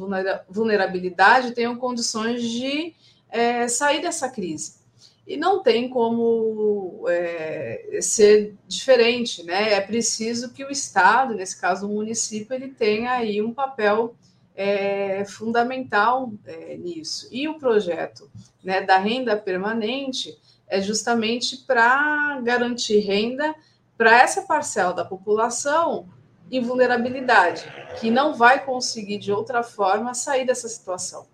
vulnerabilidade 0.49 1.53
tenham 1.53 1.77
condições 1.77 2.43
de 2.43 2.95
é, 3.29 3.69
sair 3.69 4.01
dessa 4.01 4.29
crise. 4.29 4.77
E 5.27 5.37
não 5.37 5.61
tem 5.61 5.89
como 5.89 7.05
é, 7.09 7.99
ser 8.01 8.55
diferente, 8.69 9.43
né? 9.43 9.73
É 9.73 9.81
preciso 9.81 10.53
que 10.53 10.65
o 10.65 10.71
Estado, 10.71 11.35
nesse 11.35 11.61
caso 11.61 11.89
o 11.89 11.93
município, 11.93 12.55
ele 12.55 12.69
tenha 12.69 13.11
aí 13.11 13.43
um 13.43 13.53
papel 13.53 14.15
é, 14.57 15.23
fundamental 15.27 16.33
é, 16.47 16.77
nisso. 16.79 17.29
E 17.31 17.47
o 17.47 17.59
projeto 17.59 18.31
né, 18.65 18.81
da 18.81 18.97
renda 18.97 19.37
permanente 19.37 20.37
é 20.67 20.81
justamente 20.81 21.59
para 21.59 22.41
garantir 22.41 23.01
renda 23.01 23.55
para 23.97 24.19
essa 24.19 24.43
parcela 24.43 24.95
da 24.95 25.05
população 25.05 26.09
em 26.51 26.61
vulnerabilidade, 26.61 27.65
que 28.01 28.11
não 28.11 28.35
vai 28.35 28.65
conseguir 28.65 29.19
de 29.19 29.31
outra 29.31 29.63
forma 29.63 30.15
sair 30.15 30.47
dessa 30.47 30.69
situação. 30.69 31.27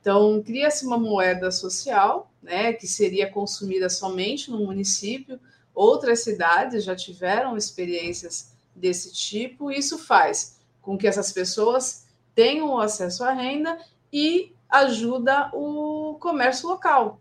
Então, 0.00 0.42
cria-se 0.42 0.84
uma 0.84 0.98
moeda 0.98 1.50
social, 1.50 2.30
né, 2.42 2.72
que 2.72 2.86
seria 2.86 3.30
consumida 3.30 3.88
somente 3.88 4.50
no 4.50 4.58
município. 4.64 5.40
Outras 5.74 6.20
cidades 6.20 6.84
já 6.84 6.94
tiveram 6.94 7.56
experiências 7.56 8.52
desse 8.74 9.12
tipo. 9.12 9.70
E 9.70 9.78
isso 9.78 9.98
faz 9.98 10.58
com 10.80 10.96
que 10.96 11.06
essas 11.06 11.30
pessoas 11.32 12.07
tenham 12.38 12.78
acesso 12.78 13.24
à 13.24 13.32
renda 13.32 13.76
e 14.12 14.52
ajuda 14.70 15.50
o 15.52 16.16
comércio 16.20 16.68
local, 16.68 17.18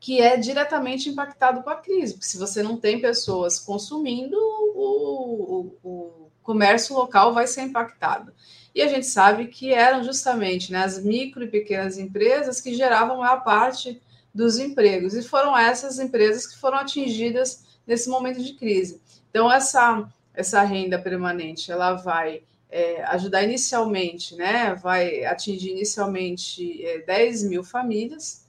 que 0.00 0.20
é 0.20 0.36
diretamente 0.36 1.08
impactado 1.08 1.62
com 1.62 1.70
a 1.70 1.76
crise, 1.76 2.14
porque 2.14 2.26
se 2.26 2.36
você 2.36 2.60
não 2.60 2.76
tem 2.76 3.00
pessoas 3.00 3.60
consumindo, 3.60 4.36
o, 4.36 5.76
o, 5.84 5.88
o 5.88 6.30
comércio 6.42 6.96
local 6.96 7.32
vai 7.32 7.46
ser 7.46 7.62
impactado. 7.62 8.32
E 8.74 8.82
a 8.82 8.88
gente 8.88 9.06
sabe 9.06 9.46
que 9.46 9.72
eram 9.72 10.02
justamente 10.02 10.72
né, 10.72 10.82
as 10.82 10.98
micro 11.00 11.44
e 11.44 11.48
pequenas 11.48 11.96
empresas 11.96 12.60
que 12.60 12.74
geravam 12.74 13.22
a 13.22 13.36
parte 13.36 14.02
dos 14.34 14.58
empregos, 14.58 15.14
e 15.14 15.22
foram 15.22 15.56
essas 15.56 16.00
empresas 16.00 16.48
que 16.48 16.58
foram 16.58 16.78
atingidas 16.78 17.64
nesse 17.86 18.10
momento 18.10 18.42
de 18.42 18.54
crise. 18.54 19.00
Então, 19.30 19.52
essa, 19.52 20.04
essa 20.34 20.60
renda 20.62 20.98
permanente, 20.98 21.70
ela 21.70 21.94
vai 21.94 22.42
é, 22.70 23.02
ajudar 23.04 23.42
inicialmente, 23.42 24.34
né, 24.36 24.74
vai 24.74 25.24
atingir 25.24 25.70
inicialmente 25.70 26.84
é, 26.84 26.98
10 27.00 27.44
mil 27.44 27.64
famílias, 27.64 28.46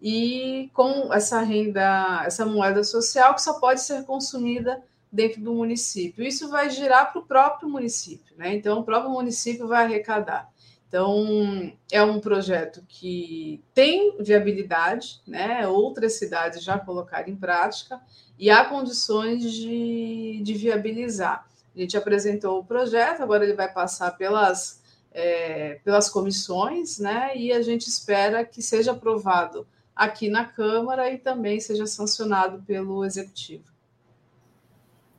e 0.00 0.70
com 0.72 1.12
essa 1.12 1.40
renda, 1.40 2.22
essa 2.24 2.46
moeda 2.46 2.84
social 2.84 3.34
que 3.34 3.42
só 3.42 3.58
pode 3.58 3.80
ser 3.80 4.04
consumida 4.04 4.82
dentro 5.10 5.40
do 5.40 5.52
município. 5.52 6.24
Isso 6.24 6.48
vai 6.48 6.70
girar 6.70 7.12
para 7.12 7.20
o 7.20 7.26
próprio 7.26 7.68
município, 7.68 8.36
né? 8.36 8.54
Então, 8.54 8.80
o 8.80 8.84
próprio 8.84 9.10
município 9.10 9.66
vai 9.66 9.84
arrecadar. 9.84 10.48
Então, 10.86 11.72
é 11.90 12.02
um 12.02 12.20
projeto 12.20 12.82
que 12.88 13.62
tem 13.74 14.16
viabilidade, 14.20 15.20
né? 15.26 15.66
Outras 15.66 16.14
cidades 16.14 16.62
já 16.62 16.78
colocaram 16.78 17.28
em 17.28 17.36
prática 17.36 18.00
e 18.38 18.48
há 18.50 18.64
condições 18.64 19.52
de, 19.52 20.40
de 20.42 20.54
viabilizar. 20.54 21.46
A 21.78 21.80
gente 21.80 21.96
apresentou 21.96 22.58
o 22.58 22.64
projeto, 22.64 23.22
agora 23.22 23.44
ele 23.44 23.54
vai 23.54 23.72
passar 23.72 24.10
pelas, 24.16 24.82
é, 25.12 25.78
pelas 25.84 26.10
comissões, 26.10 26.98
né? 26.98 27.30
E 27.36 27.52
a 27.52 27.62
gente 27.62 27.88
espera 27.88 28.44
que 28.44 28.60
seja 28.60 28.90
aprovado 28.90 29.64
aqui 29.94 30.28
na 30.28 30.44
Câmara 30.44 31.08
e 31.08 31.18
também 31.18 31.60
seja 31.60 31.86
sancionado 31.86 32.64
pelo 32.64 33.04
Executivo. 33.04 33.62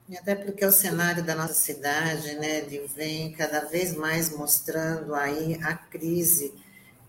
E 0.09 0.17
até 0.17 0.35
porque 0.35 0.65
o 0.65 0.71
cenário 0.71 1.23
da 1.23 1.33
nossa 1.33 1.53
cidade, 1.53 2.35
né, 2.35 2.59
vem 2.93 3.31
cada 3.31 3.61
vez 3.61 3.95
mais 3.95 4.35
mostrando 4.35 5.15
aí 5.15 5.57
a 5.63 5.75
crise, 5.75 6.53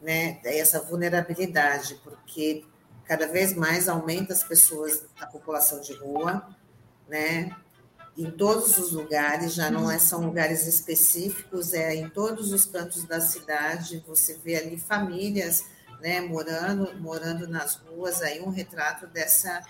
né, 0.00 0.38
essa 0.44 0.80
vulnerabilidade, 0.80 1.98
porque 2.04 2.64
cada 3.04 3.26
vez 3.26 3.52
mais 3.52 3.88
aumenta 3.88 4.32
as 4.32 4.44
pessoas, 4.44 5.06
a 5.20 5.26
população 5.26 5.80
de 5.80 5.92
rua, 5.94 6.46
né? 7.08 7.56
Em 8.16 8.30
todos 8.30 8.76
os 8.78 8.92
lugares, 8.92 9.54
já 9.54 9.70
não 9.70 9.90
é, 9.90 9.98
são 9.98 10.24
lugares 10.26 10.66
específicos, 10.66 11.72
é 11.72 11.94
em 11.94 12.08
todos 12.08 12.52
os 12.52 12.64
cantos 12.64 13.04
da 13.04 13.20
cidade, 13.20 14.02
você 14.06 14.38
vê 14.44 14.56
ali 14.56 14.78
famílias 14.78 15.64
né, 16.00 16.20
morando, 16.20 16.92
morando 16.98 17.46
nas 17.46 17.76
ruas, 17.76 18.22
aí 18.22 18.40
um 18.40 18.50
retrato 18.50 19.06
dessa, 19.06 19.62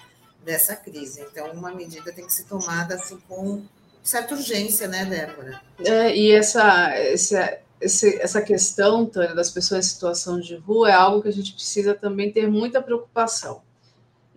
dessa 0.44 0.74
crise. 0.76 1.20
Então, 1.20 1.52
uma 1.52 1.72
medida 1.72 2.12
tem 2.12 2.26
que 2.26 2.32
ser 2.32 2.44
tomada 2.44 2.94
assim, 2.94 3.18
com 3.28 3.62
certa 4.02 4.34
urgência, 4.34 4.88
né, 4.88 5.04
Débora? 5.04 5.60
É, 5.84 6.16
e 6.16 6.32
essa, 6.32 6.94
essa, 6.94 7.58
essa 7.80 8.42
questão, 8.42 9.06
Tânia, 9.06 9.34
das 9.34 9.50
pessoas 9.50 9.86
em 9.86 9.88
situação 9.88 10.40
de 10.40 10.56
rua 10.56 10.90
é 10.90 10.94
algo 10.94 11.22
que 11.22 11.28
a 11.28 11.32
gente 11.32 11.52
precisa 11.52 11.94
também 11.94 12.32
ter 12.32 12.48
muita 12.48 12.82
preocupação. 12.82 13.62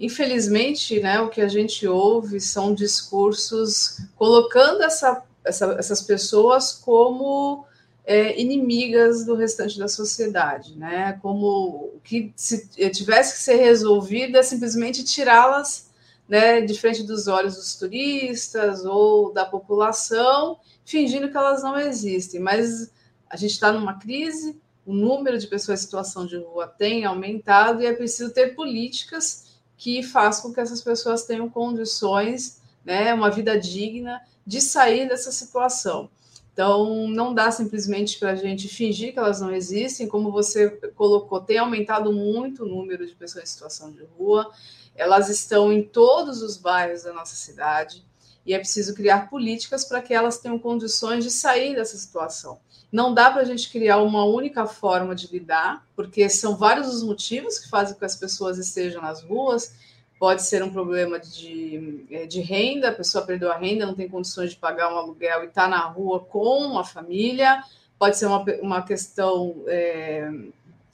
Infelizmente, 0.04 1.00
né, 1.00 1.22
o 1.22 1.30
que 1.30 1.40
a 1.40 1.48
gente 1.48 1.88
ouve 1.88 2.38
são 2.42 2.76
discursos 2.76 4.02
colocando 4.18 4.84
essa, 4.84 5.24
essa, 5.46 5.78
essas 5.80 6.02
pessoas 6.02 6.74
como 6.74 7.66
é, 8.04 8.38
inimigas 8.38 9.26
do 9.26 9.34
restante 9.34 9.80
da 9.80 9.88
sociedade, 9.88 10.78
né? 10.78 11.18
Como 11.22 12.02
que 12.04 12.34
se 12.36 12.68
tivesse 12.90 13.36
que 13.36 13.40
ser 13.40 13.56
resolvida 13.56 14.40
é 14.40 14.44
simplesmente 14.44 15.06
tirá-las 15.06 15.90
né, 16.28 16.60
de 16.60 16.78
frente 16.78 17.02
dos 17.04 17.30
olhos 17.30 17.56
dos 17.56 17.76
turistas 17.76 18.84
ou 18.84 19.32
da 19.32 19.46
população, 19.46 20.60
fingindo 20.84 21.32
que 21.32 21.38
elas 21.38 21.64
não 21.64 21.80
existem. 21.80 22.42
Mas 22.42 22.92
a 23.30 23.38
gente 23.38 23.52
está 23.52 23.72
numa 23.72 23.98
crise, 23.98 24.60
o 24.86 24.94
número 24.94 25.38
de 25.38 25.48
pessoas 25.48 25.80
em 25.80 25.84
situação 25.84 26.26
de 26.26 26.36
rua 26.36 26.68
tem 26.68 27.06
aumentado 27.06 27.82
e 27.82 27.86
é 27.86 27.94
preciso 27.94 28.34
ter 28.34 28.54
políticas 28.54 29.53
que 29.78 30.04
façam 30.04 30.44
com 30.44 30.54
que 30.54 30.60
essas 30.60 30.82
pessoas 30.82 31.24
tenham 31.24 31.50
condições, 31.50 32.62
né, 32.86 33.14
uma 33.14 33.30
vida 33.30 33.60
digna 33.60 34.22
de 34.46 34.62
sair 34.62 35.08
dessa 35.08 35.32
situação. 35.32 36.10
Então, 36.54 37.08
não 37.08 37.34
dá 37.34 37.50
simplesmente 37.50 38.20
para 38.20 38.32
a 38.32 38.36
gente 38.36 38.68
fingir 38.68 39.12
que 39.12 39.20
elas 39.20 39.42
não 39.42 39.52
existem, 39.52 40.08
como 40.08 40.32
você 40.32 40.70
colocou, 40.96 41.42
tem 41.42 41.58
aumentado 41.58 42.14
muito 42.14 42.64
o 42.64 42.68
número 42.68 43.08
de 43.08 43.16
pessoas 43.16 43.46
em 43.46 43.48
situação 43.48 43.92
de 43.92 44.04
rua, 44.18 44.52
elas 44.96 45.30
estão 45.30 45.74
em 45.74 45.82
todos 45.82 46.44
os 46.44 46.56
bairros 46.56 47.04
da 47.04 47.14
nossa 47.14 47.36
cidade, 47.36 48.06
e 48.46 48.54
é 48.54 48.60
preciso 48.60 48.94
criar 48.94 49.30
políticas 49.30 49.86
para 49.86 50.02
que 50.02 50.14
elas 50.14 50.38
tenham 50.38 50.60
condições 50.60 51.24
de 51.24 51.32
sair 51.32 51.76
dessa 51.76 51.98
situação. 51.98 52.60
Não 52.92 53.14
dá 53.14 53.32
para 53.32 53.42
a 53.42 53.46
gente 53.46 53.72
criar 53.72 53.98
uma 54.02 54.26
única 54.26 54.66
forma 54.66 55.16
de 55.16 55.28
lidar, 55.28 55.86
porque 55.96 56.30
são 56.30 56.56
vários 56.56 56.88
os 56.94 57.04
motivos 57.04 57.58
que 57.58 57.70
fazem 57.70 57.94
com 57.94 58.00
que 58.00 58.06
as 58.06 58.16
pessoas 58.16 58.58
estejam 58.58 59.02
nas 59.02 59.24
ruas, 59.24 59.74
pode 60.20 60.44
ser 60.44 60.64
um 60.64 60.72
problema 60.72 61.20
de, 61.20 62.06
é, 62.12 62.26
de 62.26 62.40
renda, 62.42 62.90
a 62.90 62.94
pessoa 62.94 63.26
perdeu 63.26 63.52
a 63.52 63.58
renda, 63.58 63.86
não 63.86 63.96
tem 63.96 64.08
condições 64.08 64.52
de 64.52 64.58
pagar 64.58 64.94
um 64.94 64.98
aluguel 64.98 65.44
e 65.44 65.48
está 65.48 65.68
na 65.68 65.80
rua 65.80 66.20
com 66.20 66.78
a 66.78 66.84
família, 66.84 67.64
pode 67.98 68.18
ser 68.18 68.28
uma, 68.28 68.44
uma 68.62 68.82
questão 68.84 69.64
é, 69.68 70.32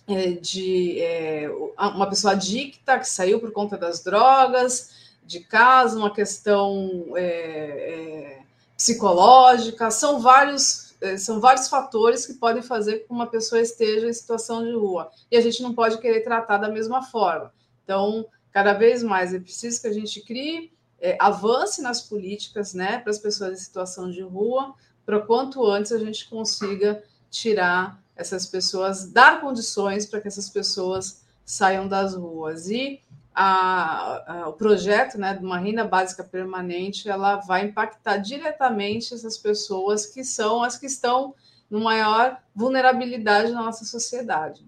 é, 0.08 0.32
de 0.32 1.02
é, 1.02 1.50
uma 1.78 2.08
pessoa 2.08 2.34
adicta 2.34 2.98
que 2.98 3.08
saiu 3.08 3.40
por 3.40 3.52
conta 3.52 3.78
das 3.78 4.04
drogas 4.04 4.99
de 5.30 5.42
casa, 5.42 5.96
uma 5.96 6.12
questão 6.12 7.14
é, 7.16 7.22
é, 7.24 8.42
psicológica, 8.76 9.92
são 9.92 10.20
vários 10.20 10.90
são 11.18 11.40
vários 11.40 11.70
fatores 11.70 12.26
que 12.26 12.34
podem 12.34 12.62
fazer 12.62 13.00
com 13.00 13.08
que 13.08 13.14
uma 13.14 13.26
pessoa 13.26 13.62
esteja 13.62 14.10
em 14.10 14.12
situação 14.12 14.66
de 14.66 14.74
rua. 14.74 15.10
E 15.32 15.38
a 15.38 15.42
gente 15.42 15.64
não 15.64 15.74
pode 15.74 15.98
querer 16.00 16.26
tratar 16.26 16.58
da 16.58 16.68
mesma 16.68 17.02
forma. 17.02 17.54
Então, 17.86 18.26
cada 18.52 18.74
vez 18.74 19.02
mais 19.02 19.34
é 19.34 19.40
preciso 19.40 19.80
que 19.80 19.88
a 19.88 19.94
gente 19.94 20.20
crie, 20.20 20.74
é, 21.00 21.16
avance 21.18 21.82
nas 21.82 22.02
políticas 22.02 22.74
né, 22.74 22.98
para 22.98 23.12
as 23.12 23.18
pessoas 23.18 23.54
em 23.54 23.64
situação 23.64 24.12
de 24.12 24.22
rua, 24.22 24.74
para 25.06 25.22
quanto 25.22 25.66
antes 25.66 25.94
a 25.94 25.98
gente 25.98 26.30
consiga 26.30 27.02
tirar 27.32 28.04
essas 28.14 28.46
pessoas, 28.46 29.10
dar 29.10 29.40
condições 29.40 30.06
para 30.06 30.20
que 30.20 30.28
essas 30.28 30.50
pessoas 30.50 31.24
saiam 31.46 31.88
das 31.88 32.14
ruas. 32.14 32.70
E 32.70 33.02
a, 33.34 34.42
a, 34.42 34.50
o 34.50 34.54
projeto 34.54 35.18
né, 35.18 35.34
de 35.34 35.46
uma 35.46 35.58
renda 35.58 35.86
básica 35.86 36.24
permanente 36.24 37.10
ela 37.10 37.38
vai 37.38 37.66
impactar 37.66 38.18
diretamente 38.18 39.14
essas 39.14 39.38
pessoas 39.38 40.06
que 40.06 40.24
são 40.24 40.64
as 40.64 40.78
que 40.78 40.88
estão 40.88 41.34
no 41.70 41.80
maior 41.80 42.42
vulnerabilidade 42.56 43.52
na 43.52 43.64
nossa 43.64 43.86
sociedade. 43.86 44.66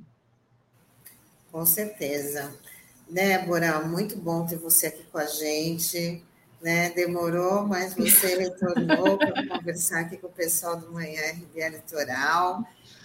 Com 1.51 1.65
certeza. 1.65 2.53
Débora, 3.09 3.81
muito 3.81 4.15
bom 4.15 4.45
ter 4.45 4.57
você 4.57 4.87
aqui 4.87 5.03
com 5.11 5.17
a 5.17 5.25
gente. 5.25 6.23
Né? 6.61 6.91
Demorou, 6.91 7.67
mas 7.67 7.95
você 7.95 8.37
retornou 8.37 9.17
para 9.17 9.47
conversar 9.57 10.01
aqui 10.01 10.15
com 10.15 10.27
o 10.27 10.31
pessoal 10.31 10.77
do 10.77 10.91
Manhã 10.91 11.19
RBA 11.33 11.69
Litoral. 11.69 12.63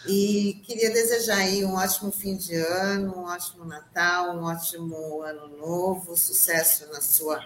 E 0.09 0.61
queria 0.65 0.91
desejar 0.91 1.39
aí 1.39 1.65
um 1.65 1.75
ótimo 1.75 2.13
fim 2.13 2.37
de 2.37 2.55
ano, 2.55 3.17
um 3.17 3.25
ótimo 3.25 3.65
Natal, 3.65 4.37
um 4.37 4.45
ótimo 4.45 5.23
ano 5.23 5.49
novo, 5.57 6.17
sucesso 6.17 6.89
na 6.93 7.01
sua, 7.01 7.41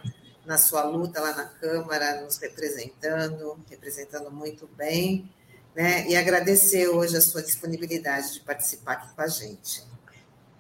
na 0.44 0.58
sua 0.58 0.82
luta 0.84 1.20
lá 1.20 1.34
na 1.34 1.44
Câmara, 1.44 2.20
nos 2.20 2.36
representando, 2.36 3.58
representando 3.68 4.30
muito 4.30 4.68
bem. 4.76 5.30
Né? 5.74 6.08
E 6.08 6.16
agradecer 6.16 6.88
hoje 6.88 7.16
a 7.16 7.20
sua 7.20 7.42
disponibilidade 7.42 8.34
de 8.34 8.40
participar 8.40 8.92
aqui 8.92 9.14
com 9.14 9.22
a 9.22 9.28
gente. 9.28 9.82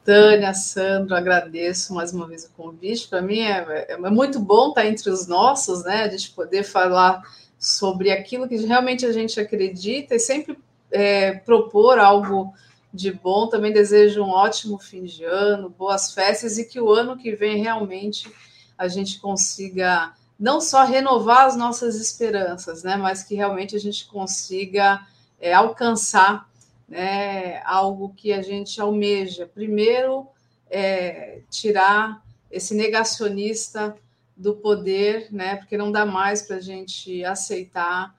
Tânia, 0.04 0.54
Sandro, 0.54 1.14
agradeço 1.14 1.92
mais 1.92 2.12
uma 2.12 2.26
vez 2.26 2.44
o 2.44 2.50
convite. 2.50 3.08
Para 3.08 3.20
mim 3.20 3.40
é, 3.40 3.86
é, 3.90 3.96
muito 3.98 4.40
bom 4.40 4.70
estar 4.70 4.86
entre 4.86 5.10
os 5.10 5.26
nossos, 5.26 5.84
né? 5.84 6.04
A 6.04 6.08
gente 6.08 6.30
poder 6.30 6.62
falar 6.62 7.22
sobre 7.58 8.10
aquilo 8.10 8.48
que 8.48 8.56
realmente 8.56 9.04
a 9.04 9.12
gente 9.12 9.38
acredita 9.38 10.14
e 10.14 10.18
sempre 10.18 10.56
é, 10.90 11.32
propor 11.32 11.98
algo 11.98 12.52
de 12.92 13.12
bom. 13.12 13.48
Também 13.48 13.72
desejo 13.72 14.22
um 14.22 14.30
ótimo 14.30 14.78
fim 14.78 15.04
de 15.04 15.24
ano, 15.24 15.68
boas 15.70 16.12
festas 16.12 16.58
e 16.58 16.64
que 16.64 16.80
o 16.80 16.90
ano 16.90 17.16
que 17.16 17.34
vem 17.34 17.62
realmente 17.62 18.30
a 18.76 18.88
gente 18.88 19.20
consiga 19.20 20.12
não 20.38 20.60
só 20.60 20.84
renovar 20.84 21.46
as 21.46 21.56
nossas 21.56 21.96
esperanças, 21.96 22.82
né? 22.82 22.96
Mas 22.96 23.22
que 23.22 23.34
realmente 23.34 23.76
a 23.76 23.78
gente 23.78 24.06
consiga 24.06 25.06
é, 25.38 25.52
alcançar 25.52 26.48
né, 26.88 27.62
algo 27.64 28.12
que 28.16 28.32
a 28.32 28.42
gente 28.42 28.80
almeja. 28.80 29.46
Primeiro, 29.46 30.26
é, 30.68 31.40
tirar 31.50 32.22
esse 32.50 32.74
negacionista 32.74 33.94
do 34.36 34.54
poder, 34.54 35.28
né, 35.30 35.56
porque 35.56 35.76
não 35.76 35.92
dá 35.92 36.06
mais 36.06 36.42
para 36.42 36.56
a 36.56 36.60
gente 36.60 37.22
aceitar 37.24 38.14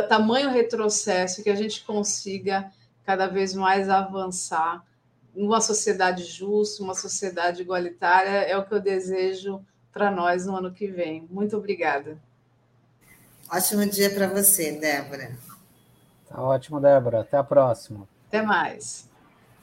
tamanho 0.00 0.50
retrocesso 0.50 1.42
que 1.42 1.50
a 1.50 1.54
gente 1.54 1.84
consiga 1.84 2.72
cada 3.04 3.26
vez 3.26 3.52
mais 3.52 3.90
avançar 3.90 4.84
numa 5.34 5.60
sociedade 5.60 6.24
justa, 6.24 6.82
uma 6.82 6.94
sociedade 6.94 7.62
igualitária, 7.62 8.30
é 8.30 8.56
o 8.56 8.64
que 8.64 8.72
eu 8.72 8.80
desejo 8.80 9.60
para 9.92 10.10
nós 10.10 10.46
no 10.46 10.56
ano 10.56 10.72
que 10.72 10.86
vem. 10.86 11.26
Muito 11.30 11.56
obrigada. 11.56 12.18
Ótimo 13.50 13.84
dia 13.86 14.10
para 14.10 14.28
você, 14.28 14.72
Débora. 14.72 15.36
Tá 16.28 16.40
ótimo, 16.40 16.80
Débora. 16.80 17.20
Até 17.20 17.36
a 17.36 17.44
próxima. 17.44 18.08
Até 18.28 18.40
mais. 18.40 19.10